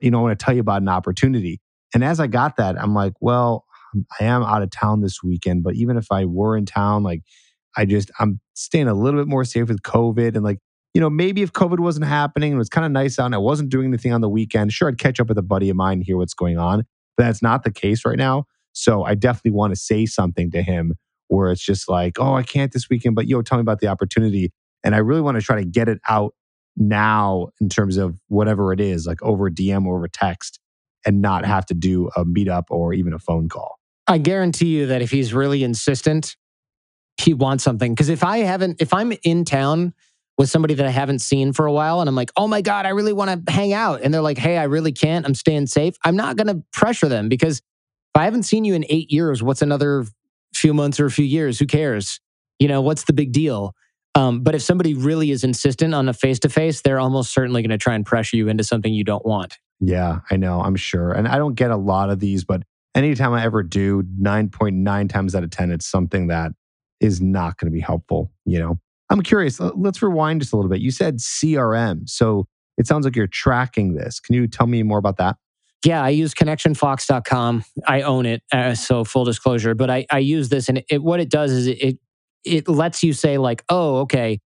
[0.00, 1.60] You know, I want to tell you about an opportunity."
[1.94, 3.63] And as I got that, I'm like, "Well,
[4.20, 7.22] I am out of town this weekend, but even if I were in town, like."
[7.76, 10.58] I just I'm staying a little bit more safe with COVID and like
[10.94, 13.34] you know maybe if COVID wasn't happening and it was kind of nice out and
[13.34, 15.76] I wasn't doing anything on the weekend, sure I'd catch up with a buddy of
[15.76, 16.84] mine and hear what's going on,
[17.16, 18.44] but that's not the case right now.
[18.72, 20.94] So I definitely want to say something to him
[21.28, 23.88] where it's just like, oh, I can't this weekend, but yo, tell me about the
[23.88, 24.52] opportunity,
[24.84, 26.34] and I really want to try to get it out
[26.76, 30.60] now in terms of whatever it is, like over DM or over text,
[31.06, 33.78] and not have to do a meetup or even a phone call.
[34.06, 36.36] I guarantee you that if he's really insistent,
[37.16, 37.94] he wants something.
[37.94, 39.94] Because if I haven't, if I'm in town
[40.36, 42.86] with somebody that I haven't seen for a while and I'm like, oh my God,
[42.86, 44.00] I really want to hang out.
[44.02, 45.24] And they're like, hey, I really can't.
[45.24, 45.96] I'm staying safe.
[46.04, 49.42] I'm not going to pressure them because if I haven't seen you in eight years,
[49.42, 50.04] what's another
[50.52, 51.58] few months or a few years?
[51.58, 52.20] Who cares?
[52.58, 53.74] You know, what's the big deal?
[54.16, 57.62] Um, but if somebody really is insistent on a face to face, they're almost certainly
[57.62, 59.58] going to try and pressure you into something you don't want.
[59.80, 60.60] Yeah, I know.
[60.60, 61.12] I'm sure.
[61.12, 62.62] And I don't get a lot of these, but
[62.94, 66.52] anytime I ever do, 9.9 times out of 10, it's something that
[67.00, 68.32] is not going to be helpful.
[68.44, 68.80] You know,
[69.10, 69.60] I'm curious.
[69.60, 70.80] Let's rewind just a little bit.
[70.80, 72.08] You said CRM.
[72.08, 72.46] So
[72.78, 74.20] it sounds like you're tracking this.
[74.20, 75.36] Can you tell me more about that?
[75.84, 77.64] Yeah, I use connectionfox.com.
[77.86, 78.42] I own it.
[78.50, 81.66] Uh, so full disclosure, but I, I use this and it, what it does is
[81.66, 81.98] it, it,
[82.44, 84.40] it lets you say like, oh, okay,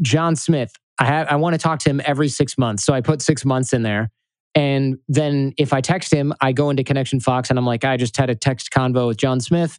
[0.00, 2.84] John Smith, I I want to talk to him every six months.
[2.84, 4.10] So I put six months in there.
[4.54, 7.96] And then if I text him, I go into Connection Fox and I'm like, I
[7.96, 9.78] just had a text convo with John Smith.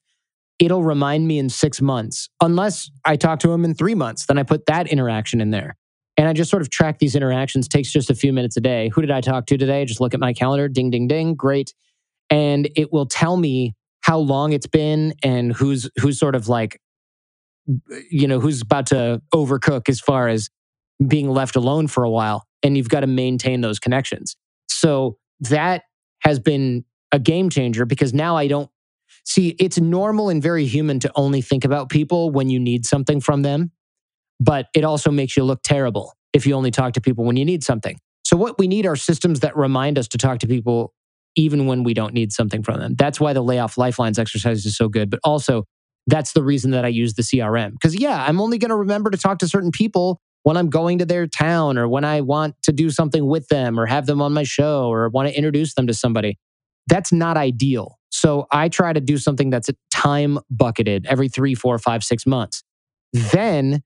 [0.59, 4.25] It'll remind me in six months, unless I talk to him in three months.
[4.25, 5.75] Then I put that interaction in there.
[6.15, 8.89] And I just sort of track these interactions, takes just a few minutes a day.
[8.89, 9.83] Who did I talk to today?
[9.85, 11.73] Just look at my calendar, ding, ding, ding, great.
[12.29, 16.79] And it will tell me how long it's been and who's who's sort of like,
[18.11, 20.49] you know, who's about to overcook as far as
[21.05, 22.45] being left alone for a while.
[22.61, 24.35] And you've got to maintain those connections.
[24.83, 25.83] So that
[26.19, 28.69] has been a game changer because now I don't
[29.25, 33.21] see it's normal and very human to only think about people when you need something
[33.21, 33.71] from them
[34.39, 37.45] but it also makes you look terrible if you only talk to people when you
[37.45, 37.97] need something.
[38.25, 40.93] So, what we need are systems that remind us to talk to people
[41.35, 42.95] even when we don't need something from them.
[42.95, 45.09] That's why the layoff lifelines exercise is so good.
[45.09, 45.63] But also,
[46.07, 47.71] that's the reason that I use the CRM.
[47.71, 50.99] Because, yeah, I'm only going to remember to talk to certain people when I'm going
[50.99, 54.21] to their town or when I want to do something with them or have them
[54.21, 56.37] on my show or want to introduce them to somebody.
[56.87, 57.97] That's not ideal.
[58.09, 62.63] So, I try to do something that's time bucketed every three, four, five, six months.
[63.13, 63.81] Then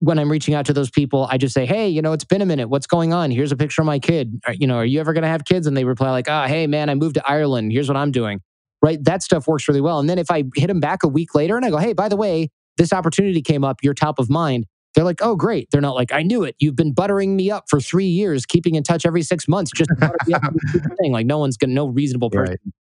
[0.00, 2.42] when I'm reaching out to those people, I just say, "Hey, you know, it's been
[2.42, 2.68] a minute.
[2.68, 3.30] What's going on?
[3.30, 4.40] Here's a picture of my kid.
[4.46, 6.46] Are- you know, are you ever going to have kids?" And they reply like, "Ah,
[6.46, 7.72] hey, man, I moved to Ireland.
[7.72, 8.40] Here's what I'm doing."
[8.82, 9.02] Right?
[9.04, 9.98] That stuff works really well.
[9.98, 12.08] And then if I hit them back a week later and I go, "Hey, by
[12.08, 12.48] the way,
[12.78, 13.78] this opportunity came up.
[13.82, 16.56] You're top of mind." They're like, "Oh, great." They're not like, "I knew it.
[16.58, 19.88] You've been buttering me up for three years, keeping in touch every six months, just
[19.90, 22.58] to butter me up for this stupid thing." Like, no one's gonna, no reasonable person
[22.64, 22.72] Right.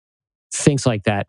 [0.54, 1.28] thinks like that.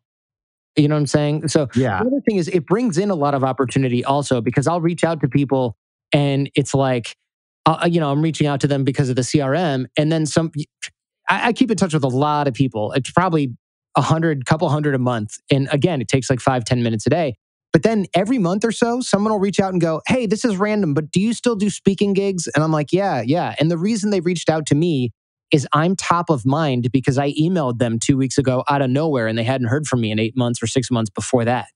[0.76, 1.49] You know what I'm saying?
[1.49, 2.01] So Yeah.
[2.03, 5.05] the other thing is it brings in a lot of opportunity also because I'll reach
[5.05, 5.76] out to people
[6.12, 7.16] and it's like,
[7.66, 10.51] uh, you know, I'm reaching out to them because of the CRM, and then some.
[11.28, 12.93] I, I keep in touch with a lot of people.
[12.93, 13.55] It's probably
[13.97, 17.11] a hundred, couple hundred a month, and again, it takes like five, ten minutes a
[17.11, 17.37] day.
[17.73, 20.57] But then every month or so, someone will reach out and go, "Hey, this is
[20.57, 23.79] random, but do you still do speaking gigs?" And I'm like, "Yeah, yeah." And the
[23.79, 25.12] reason they reached out to me
[25.51, 29.27] is I'm top of mind because I emailed them two weeks ago out of nowhere
[29.27, 31.66] and they hadn't heard from me in eight months or six months before that.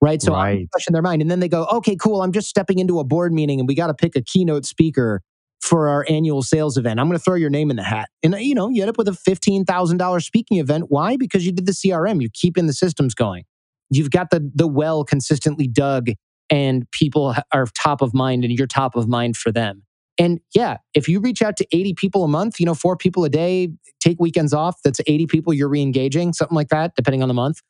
[0.00, 0.20] Right.
[0.20, 0.60] So right.
[0.60, 1.22] I'm fresh in their mind.
[1.22, 2.22] And then they go, okay, cool.
[2.22, 5.22] I'm just stepping into a board meeting and we got to pick a keynote speaker
[5.60, 6.98] for our annual sales event.
[6.98, 8.08] I'm going to throw your name in the hat.
[8.24, 10.86] And, uh, you know, you end up with a $15,000 speaking event.
[10.88, 11.16] Why?
[11.16, 13.44] Because you did the CRM, you're keeping the systems going.
[13.92, 16.10] You've got the, the well consistently dug
[16.50, 19.82] and people are top of mind and you're top of mind for them.
[20.18, 23.24] And yeah, if you reach out to 80 people a month, you know, four people
[23.24, 23.70] a day,
[24.00, 27.60] take weekends off, that's 80 people you're re-engaging, something like that, depending on the month.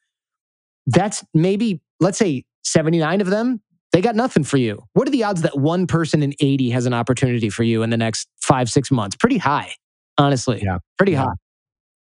[0.86, 3.60] That's maybe, let's say 79 of them,
[3.92, 4.82] they got nothing for you.
[4.94, 7.90] What are the odds that one person in 80 has an opportunity for you in
[7.90, 9.16] the next five, six months?
[9.16, 9.72] Pretty high,
[10.18, 10.60] honestly.
[10.64, 10.78] Yeah.
[10.96, 11.24] Pretty yeah.
[11.24, 11.34] high.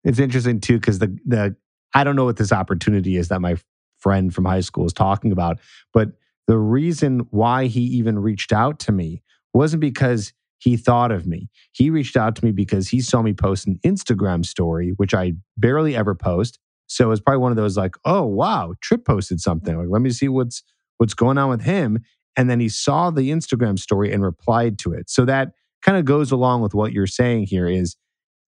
[0.04, 1.56] It's interesting too, because the the
[1.92, 3.56] I don't know what this opportunity is that my
[4.00, 5.58] friend from high school is talking about,
[5.92, 6.10] but
[6.46, 9.22] the reason why he even reached out to me
[9.54, 11.48] wasn't because he thought of me.
[11.72, 15.34] He reached out to me because he saw me post an Instagram story, which I
[15.56, 16.58] barely ever post.
[16.86, 19.76] So it's probably one of those like, oh wow, Trip posted something.
[19.76, 20.62] Like, let me see what's
[20.98, 22.00] what's going on with him.
[22.36, 25.08] And then he saw the Instagram story and replied to it.
[25.08, 27.96] So that kind of goes along with what you're saying here is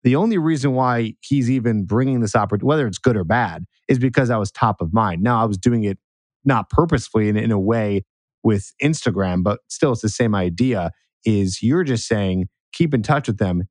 [0.05, 3.99] the only reason why he's even bringing this opportunity, whether it's good or bad, is
[3.99, 5.23] because I was top of mind.
[5.23, 5.99] Now I was doing it
[6.45, 8.05] not purposefully in, in a way
[8.43, 10.91] with Instagram, but still it's the same idea
[11.25, 13.65] is you're just saying keep in touch with them.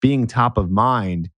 [0.00, 1.30] Being top of mind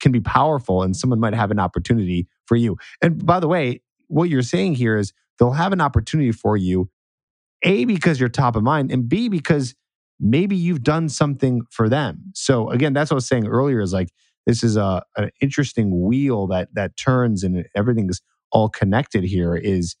[0.00, 2.76] can be powerful and someone might have an opportunity for you.
[3.02, 6.90] And by the way, what you're saying here is they'll have an opportunity for you,
[7.62, 9.74] A, because you're top of mind, and B, because
[10.20, 12.32] maybe you've done something for them.
[12.34, 14.08] So again, that's what I was saying earlier is like
[14.46, 18.20] this is a an interesting wheel that that turns and everything's
[18.52, 19.96] all connected here is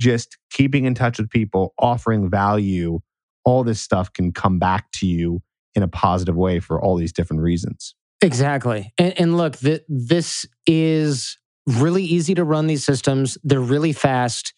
[0.00, 3.00] just keeping in touch with people, offering value,
[3.44, 5.42] all this stuff can come back to you
[5.74, 7.94] in a positive way for all these different reasons.
[8.22, 8.92] Exactly.
[8.98, 13.38] And, and look, th- this is really easy to run these systems.
[13.44, 14.54] They're really fast.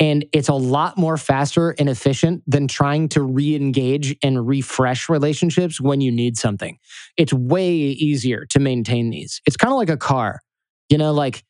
[0.00, 5.10] And it's a lot more faster and efficient than trying to re engage and refresh
[5.10, 6.78] relationships when you need something.
[7.18, 9.42] It's way easier to maintain these.
[9.46, 10.40] It's kind of like a car.
[10.88, 11.44] You know, like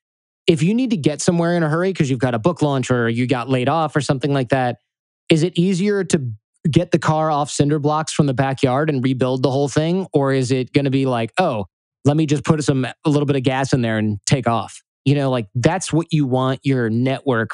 [0.48, 2.90] if you need to get somewhere in a hurry because you've got a book launch
[2.90, 4.78] or you got laid off or something like that,
[5.28, 6.32] is it easier to
[6.68, 10.08] get the car off cinder blocks from the backyard and rebuild the whole thing?
[10.12, 11.66] Or is it going to be like, oh,
[12.04, 14.82] let me just put some, a little bit of gas in there and take off?
[15.04, 17.52] You know, like that's what you want your network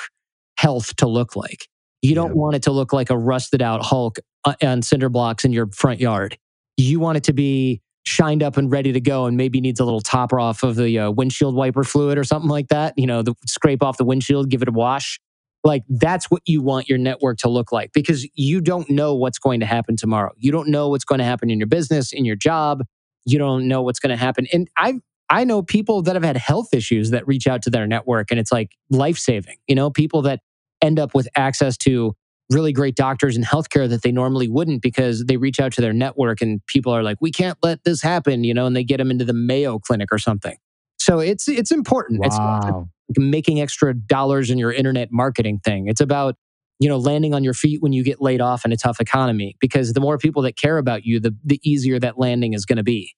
[0.56, 1.68] health to look like.
[2.02, 2.34] You don't yeah.
[2.34, 5.68] want it to look like a rusted out Hulk uh, on cinder blocks in your
[5.68, 6.38] front yard.
[6.76, 9.84] You want it to be shined up and ready to go and maybe needs a
[9.84, 12.94] little topper off of the uh, windshield wiper fluid or something like that.
[12.96, 15.18] You know, the, scrape off the windshield, give it a wash.
[15.64, 19.38] Like that's what you want your network to look like because you don't know what's
[19.38, 20.32] going to happen tomorrow.
[20.36, 22.84] You don't know what's going to happen in your business, in your job.
[23.24, 24.46] You don't know what's going to happen.
[24.52, 27.88] And I I know people that have had health issues that reach out to their
[27.88, 29.56] network and it's like life saving.
[29.66, 30.38] You know, people that
[30.82, 32.14] end up with access to
[32.50, 35.92] really great doctors and healthcare that they normally wouldn't because they reach out to their
[35.92, 38.98] network and people are like, we can't let this happen, you know, and they get
[38.98, 40.56] them into the Mayo Clinic or something.
[40.98, 42.20] So it's it's important.
[42.20, 42.88] Wow.
[43.08, 45.88] It's making extra dollars in your internet marketing thing.
[45.88, 46.36] It's about
[46.78, 49.56] you know landing on your feet when you get laid off in a tough economy
[49.60, 52.78] because the more people that care about you, the the easier that landing is going
[52.78, 53.14] to be.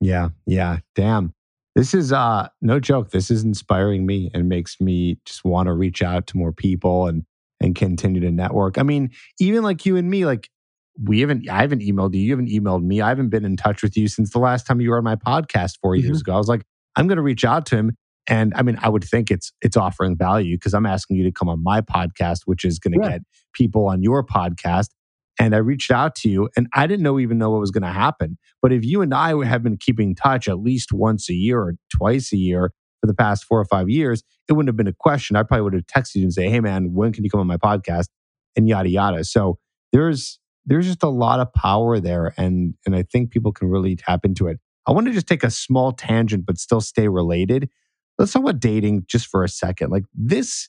[0.00, 1.32] Yeah, yeah, damn.
[1.74, 3.10] This is uh no joke.
[3.10, 7.06] This is inspiring me and makes me just want to reach out to more people
[7.06, 7.24] and
[7.60, 8.78] and continue to network.
[8.78, 9.10] I mean,
[9.40, 10.50] even like you and me, like
[11.02, 13.00] we haven't I haven't emailed you, you haven't emailed me.
[13.00, 15.16] I haven't been in touch with you since the last time you were on my
[15.16, 16.06] podcast 4 mm-hmm.
[16.06, 16.34] years ago.
[16.34, 16.62] I was like,
[16.96, 17.96] I'm going to reach out to him.
[18.26, 21.32] And I mean, I would think it's it's offering value because I'm asking you to
[21.32, 23.12] come on my podcast, which is going to yeah.
[23.12, 23.22] get
[23.52, 24.88] people on your podcast.
[25.38, 27.82] And I reached out to you, and I didn't know even know what was going
[27.82, 28.38] to happen.
[28.62, 31.74] But if you and I have been keeping touch at least once a year or
[31.94, 34.92] twice a year for the past four or five years, it wouldn't have been a
[34.92, 35.36] question.
[35.36, 37.46] I probably would have texted you and say, "Hey, man, when can you come on
[37.46, 38.06] my podcast?"
[38.56, 39.24] And yada yada.
[39.24, 39.58] So
[39.92, 43.96] there's there's just a lot of power there, and and I think people can really
[43.96, 44.60] tap into it.
[44.86, 47.70] I want to just take a small tangent, but still stay related.
[48.18, 49.90] Let's talk about dating just for a second.
[49.90, 50.68] Like this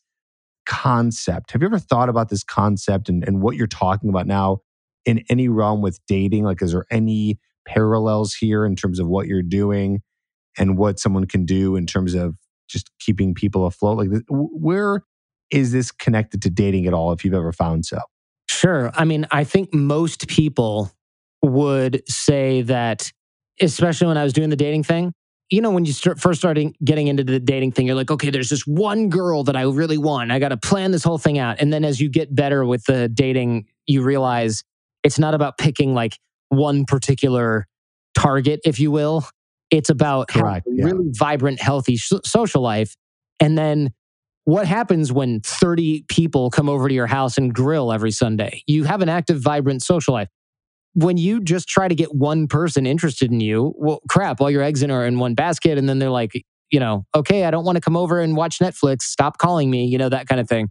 [0.65, 4.59] concept, have you ever thought about this concept and, and what you're talking about now
[5.05, 6.43] in any realm with dating?
[6.43, 10.01] Like, is there any parallels here in terms of what you're doing
[10.57, 12.35] and what someone can do in terms of
[12.67, 13.97] just keeping people afloat?
[13.97, 15.01] Like, where
[15.51, 17.99] is this connected to dating at all, if you've ever found so?
[18.49, 18.91] Sure.
[18.93, 20.91] I mean, I think most people
[21.41, 23.11] would say that
[23.61, 25.13] especially when I was doing the dating thing.
[25.49, 28.31] You know, when you start first starting getting into the dating thing, you're like, okay,
[28.31, 30.31] there's this one girl that I really want.
[30.31, 31.57] I got to plan this whole thing out.
[31.59, 34.63] And then as you get better with the dating, you realize
[35.03, 36.17] it's not about picking like
[36.49, 37.67] one particular
[38.17, 39.25] target, if you will.
[39.69, 40.85] It's about Correct, yeah.
[40.85, 42.95] really vibrant, healthy sh- social life.
[43.39, 43.93] And then
[44.45, 48.63] what happens when 30 people come over to your house and grill every Sunday?
[48.67, 50.29] You have an active, vibrant social life.
[50.95, 54.63] When you just try to get one person interested in you, well, crap, all your
[54.63, 55.77] eggs in are in one basket.
[55.77, 56.31] And then they're like,
[56.71, 59.03] you know, okay, I don't want to come over and watch Netflix.
[59.03, 60.69] Stop calling me, you know, that kind of thing.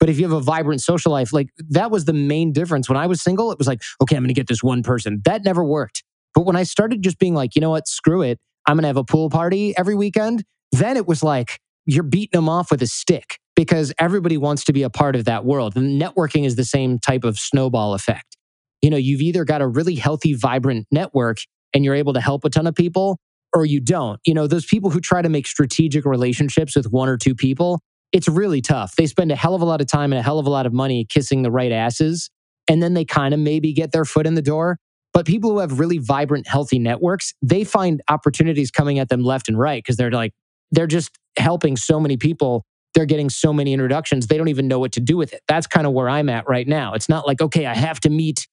[0.00, 2.88] But if you have a vibrant social life, like that was the main difference.
[2.88, 5.22] When I was single, it was like, okay, I'm going to get this one person.
[5.24, 6.02] That never worked.
[6.34, 8.88] But when I started just being like, you know what, screw it, I'm going to
[8.88, 12.82] have a pool party every weekend, then it was like, you're beating them off with
[12.82, 15.76] a stick because everybody wants to be a part of that world.
[15.76, 18.36] And networking is the same type of snowball effect.
[18.84, 21.38] You know, you've either got a really healthy, vibrant network
[21.72, 23.18] and you're able to help a ton of people,
[23.54, 24.20] or you don't.
[24.26, 27.80] You know, those people who try to make strategic relationships with one or two people,
[28.12, 28.94] it's really tough.
[28.94, 30.66] They spend a hell of a lot of time and a hell of a lot
[30.66, 32.28] of money kissing the right asses.
[32.68, 34.76] And then they kind of maybe get their foot in the door.
[35.14, 39.48] But people who have really vibrant, healthy networks, they find opportunities coming at them left
[39.48, 40.32] and right because they're like,
[40.72, 42.66] they're just helping so many people.
[42.94, 44.26] They're getting so many introductions.
[44.26, 45.40] They don't even know what to do with it.
[45.48, 46.92] That's kind of where I'm at right now.
[46.92, 48.46] It's not like, okay, I have to meet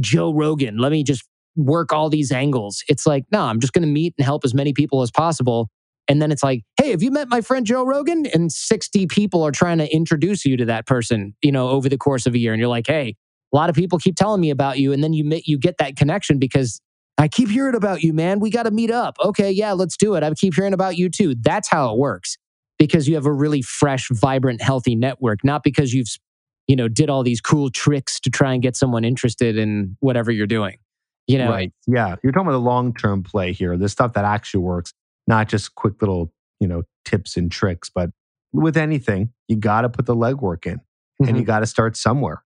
[0.00, 0.78] Joe Rogan.
[0.78, 1.24] Let me just
[1.56, 2.82] work all these angles.
[2.88, 5.68] It's like, no, I'm just going to meet and help as many people as possible.
[6.06, 8.26] And then it's like, hey, have you met my friend Joe Rogan?
[8.26, 11.98] And 60 people are trying to introduce you to that person, you know, over the
[11.98, 12.52] course of a year.
[12.52, 13.14] And you're like, hey,
[13.52, 14.92] a lot of people keep telling me about you.
[14.92, 16.80] And then you meet, you get that connection because
[17.18, 18.40] I keep hearing about you, man.
[18.40, 19.16] We got to meet up.
[19.22, 20.22] Okay, yeah, let's do it.
[20.22, 21.34] I keep hearing about you too.
[21.34, 22.36] That's how it works
[22.78, 26.08] because you have a really fresh, vibrant, healthy network, not because you've,
[26.68, 30.30] you know, did all these cool tricks to try and get someone interested in whatever
[30.30, 30.76] you're doing.
[31.26, 31.72] You know, Right.
[31.86, 32.16] Yeah.
[32.22, 34.94] You're talking about the long term play here, the stuff that actually works,
[35.26, 37.90] not just quick little, you know, tips and tricks.
[37.94, 38.10] But
[38.52, 40.80] with anything, you got to put the legwork in
[41.26, 41.46] and you Mhm.
[41.46, 42.44] got to start somewhere.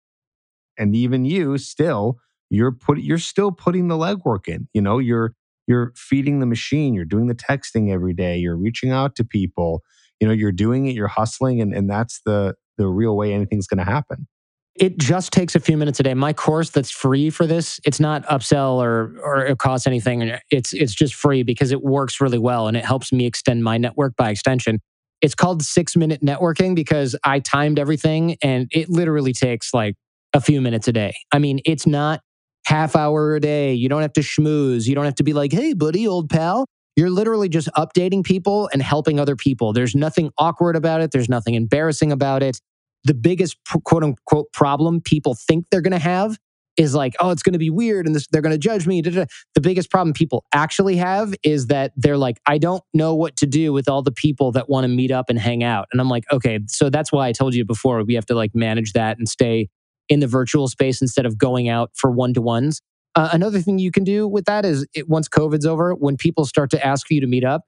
[0.78, 2.20] And even you still,
[2.50, 4.68] you're put you're still putting the legwork in.
[4.74, 5.34] You know, you're
[5.68, 9.84] you're feeding the machine, you're doing the texting every day, you're reaching out to people,
[10.20, 13.68] you know, you're doing it, you're hustling, and, and that's the the real way anything's
[13.68, 14.28] gonna happen.
[14.76, 16.14] it just takes a few minutes a day.
[16.14, 20.32] My course that's free for this, it's not upsell or or it costs anything.
[20.50, 23.78] It's it's just free because it works really well and it helps me extend my
[23.78, 24.80] network by extension.
[25.22, 29.96] It's called six minute networking because I timed everything and it literally takes like
[30.34, 31.14] a few minutes a day.
[31.34, 32.22] I mean, it's not
[32.66, 33.74] half hour a day.
[33.74, 34.88] You don't have to schmooze.
[34.88, 36.66] You don't have to be like, hey, buddy, old pal.
[36.96, 39.74] You're literally just updating people and helping other people.
[39.74, 41.12] There's nothing awkward about it.
[41.12, 42.60] There's nothing embarrassing about it
[43.04, 46.38] the biggest quote unquote problem people think they're going to have
[46.78, 49.02] is like, oh, it's going to be weird and this, they're going to judge me.
[49.02, 49.28] The
[49.62, 53.74] biggest problem people actually have is that they're like, I don't know what to do
[53.74, 55.88] with all the people that want to meet up and hang out.
[55.92, 58.52] And I'm like, okay, so that's why I told you before we have to like
[58.54, 59.68] manage that and stay
[60.08, 62.82] in the virtual space instead of going out for one to ones.
[63.16, 66.45] Uh, another thing you can do with that is it, once COVID's over, when people
[66.45, 67.64] start to ask you to meet up,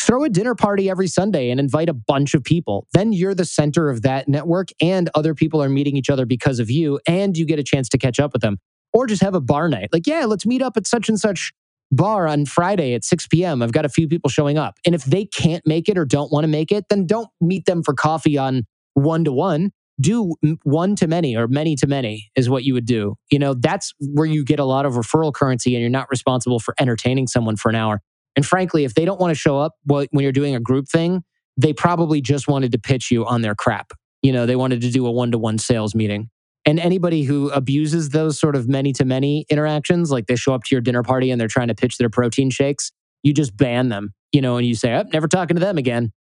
[0.00, 2.86] throw a dinner party every Sunday and invite a bunch of people.
[2.94, 6.58] Then you're the center of that network, and other people are meeting each other because
[6.58, 8.58] of you, and you get a chance to catch up with them.
[8.94, 9.90] Or just have a bar night.
[9.92, 11.52] Like, yeah, let's meet up at such and such
[11.92, 13.62] bar on Friday at 6 p.m.
[13.62, 14.76] I've got a few people showing up.
[14.86, 17.66] And if they can't make it or don't want to make it, then don't meet
[17.66, 18.64] them for coffee on
[18.94, 19.70] one to one.
[20.00, 23.16] Do one to many or many to many is what you would do.
[23.30, 26.60] You know, that's where you get a lot of referral currency and you're not responsible
[26.60, 28.00] for entertaining someone for an hour.
[28.36, 31.24] And frankly, if they don't want to show up when you're doing a group thing,
[31.56, 33.92] they probably just wanted to pitch you on their crap.
[34.22, 36.30] You know, they wanted to do a one to one sales meeting.
[36.64, 40.64] And anybody who abuses those sort of many to many interactions, like they show up
[40.64, 42.92] to your dinner party and they're trying to pitch their protein shakes,
[43.22, 46.12] you just ban them, you know, and you say, oh, never talking to them again.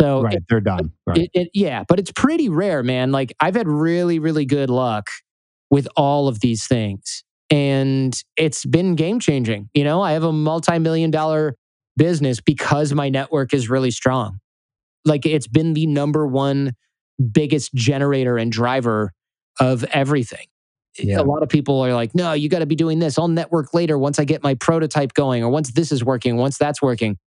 [0.00, 0.38] So Right.
[0.48, 0.92] They're done.
[1.06, 1.18] Right.
[1.18, 3.12] it, it, yeah, but it's pretty rare, man.
[3.12, 5.08] Like I've had really, really good luck
[5.70, 9.68] with all of these things, and it's been game changing.
[9.74, 11.56] You know, I have a multi-million dollar
[11.96, 14.38] business because my network is really strong.
[15.04, 16.72] Like it's been the number one
[17.32, 19.12] biggest generator and driver
[19.58, 20.46] of everything.
[20.98, 21.20] Yeah.
[21.20, 23.18] A lot of people are like, no, you got to be doing this.
[23.18, 26.58] I'll network later once I get my prototype going, or once this is working, once
[26.58, 27.18] that's working.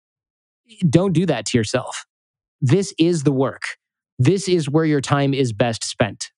[0.89, 2.05] Don't do that to yourself.
[2.64, 3.61] This is the work.
[4.18, 6.32] This is where your time is best spent.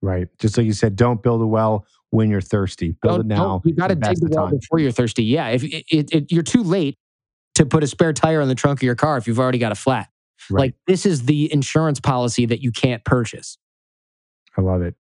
[0.00, 0.26] Right.
[0.40, 2.96] Just like you said, don't build a well when you're thirsty.
[3.02, 3.62] Build Don't- it now.
[3.64, 4.58] you got to dig the well time.
[4.58, 5.24] before you're thirsty.
[5.24, 6.96] Yeah, if it, it, it, you're too late
[7.54, 9.70] to put a spare tire on the trunk of your car if you've already got
[9.72, 10.08] a flat.
[10.50, 10.60] Right.
[10.60, 13.58] Like this is the insurance policy that you can't purchase.
[14.56, 14.94] I love it.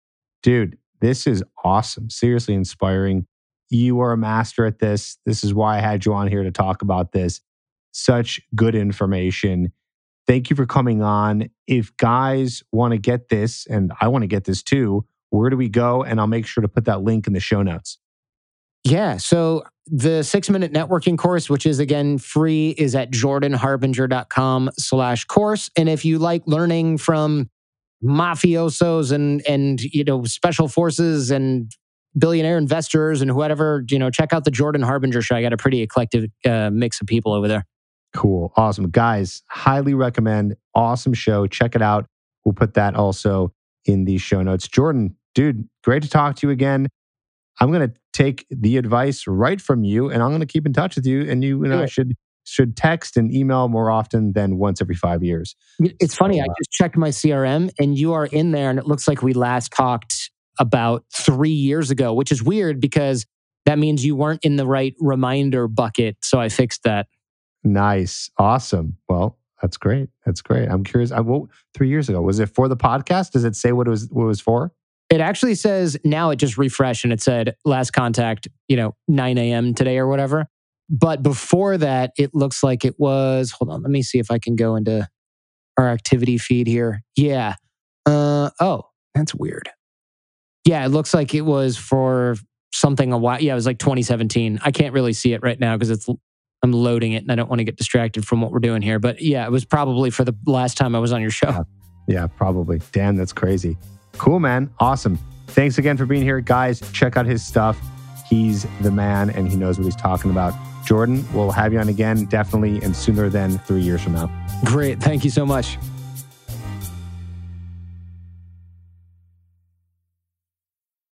[0.44, 2.10] Dude, this is awesome.
[2.10, 3.26] Seriously inspiring.
[3.70, 5.18] You are a master at this.
[5.26, 7.40] This is why I had you on here to talk about this.
[7.94, 9.72] Such good information.
[10.32, 11.50] Thank you for coming on.
[11.68, 15.58] If guys want to get this, and I want to get this too, where do
[15.58, 16.04] we go?
[16.04, 17.98] And I'll make sure to put that link in the show notes.
[18.86, 19.18] Yeah.
[19.18, 25.70] So the six minute networking course, which is again free, is at jordanharbinger.com slash course.
[25.76, 27.50] And if you like learning from
[28.02, 31.70] mafiosos and and you know special forces and
[32.18, 35.36] billionaire investors and whatever, you know, check out the Jordan Harbinger show.
[35.36, 37.66] I got a pretty eclectic uh, mix of people over there.
[38.14, 38.52] Cool.
[38.56, 38.90] Awesome.
[38.90, 40.56] Guys, highly recommend.
[40.76, 41.48] Awesome show.
[41.48, 42.06] Check it out.
[42.46, 43.54] We'll put that also
[43.86, 44.68] in the show notes.
[44.68, 46.88] Jordan, dude, great to talk to you again.
[47.60, 50.74] I'm going to take the advice right from you and I'm going to keep in
[50.74, 51.30] touch with you.
[51.30, 55.24] And you and I should should text and email more often than once every five
[55.24, 55.56] years.
[55.80, 56.42] It's funny.
[56.42, 59.22] I uh just checked my CRM and you are in there, and it looks like
[59.22, 63.26] we last talked about three years ago, which is weird because
[63.66, 66.18] that means you weren't in the right reminder bucket.
[66.22, 67.08] So I fixed that.
[67.64, 68.30] Nice.
[68.38, 68.98] Awesome.
[69.08, 70.10] Well, that's great.
[70.26, 70.68] That's great.
[70.68, 71.12] I'm curious.
[71.12, 73.32] I, well, three years ago, was it for the podcast?
[73.32, 74.72] Does it say what it was, what it was for?
[75.10, 79.38] It actually says now it just refreshed and it said last contact, you know, 9
[79.38, 79.74] a.m.
[79.74, 80.48] today or whatever.
[80.90, 84.40] But before that, it looks like it was, hold on, let me see if I
[84.40, 85.08] can go into
[85.78, 87.04] our activity feed here.
[87.16, 87.56] Yeah.
[88.06, 88.84] Uh, oh,
[89.14, 89.70] that's weird.
[90.66, 92.36] Yeah, it looks like it was for
[92.74, 93.42] something a while.
[93.42, 94.60] Yeah, it was like 2017.
[94.64, 96.08] I can't really see it right now because it's
[96.64, 99.00] I'm loading it and I don't want to get distracted from what we're doing here.
[99.00, 101.66] But yeah, it was probably for the last time I was on your show.
[102.08, 102.82] Yeah, probably.
[102.92, 103.78] Damn, that's crazy.
[104.14, 104.74] Cool, man.
[104.80, 105.18] Awesome.
[105.48, 106.42] Thanks again for being here.
[106.42, 107.80] Guys, check out his stuff.
[108.28, 110.54] He's the man and he knows what he's talking about.
[110.86, 114.30] Jordan, we'll have you on again, definitely, and sooner than three years from now.
[114.66, 115.00] Great.
[115.00, 115.78] Thank you so much.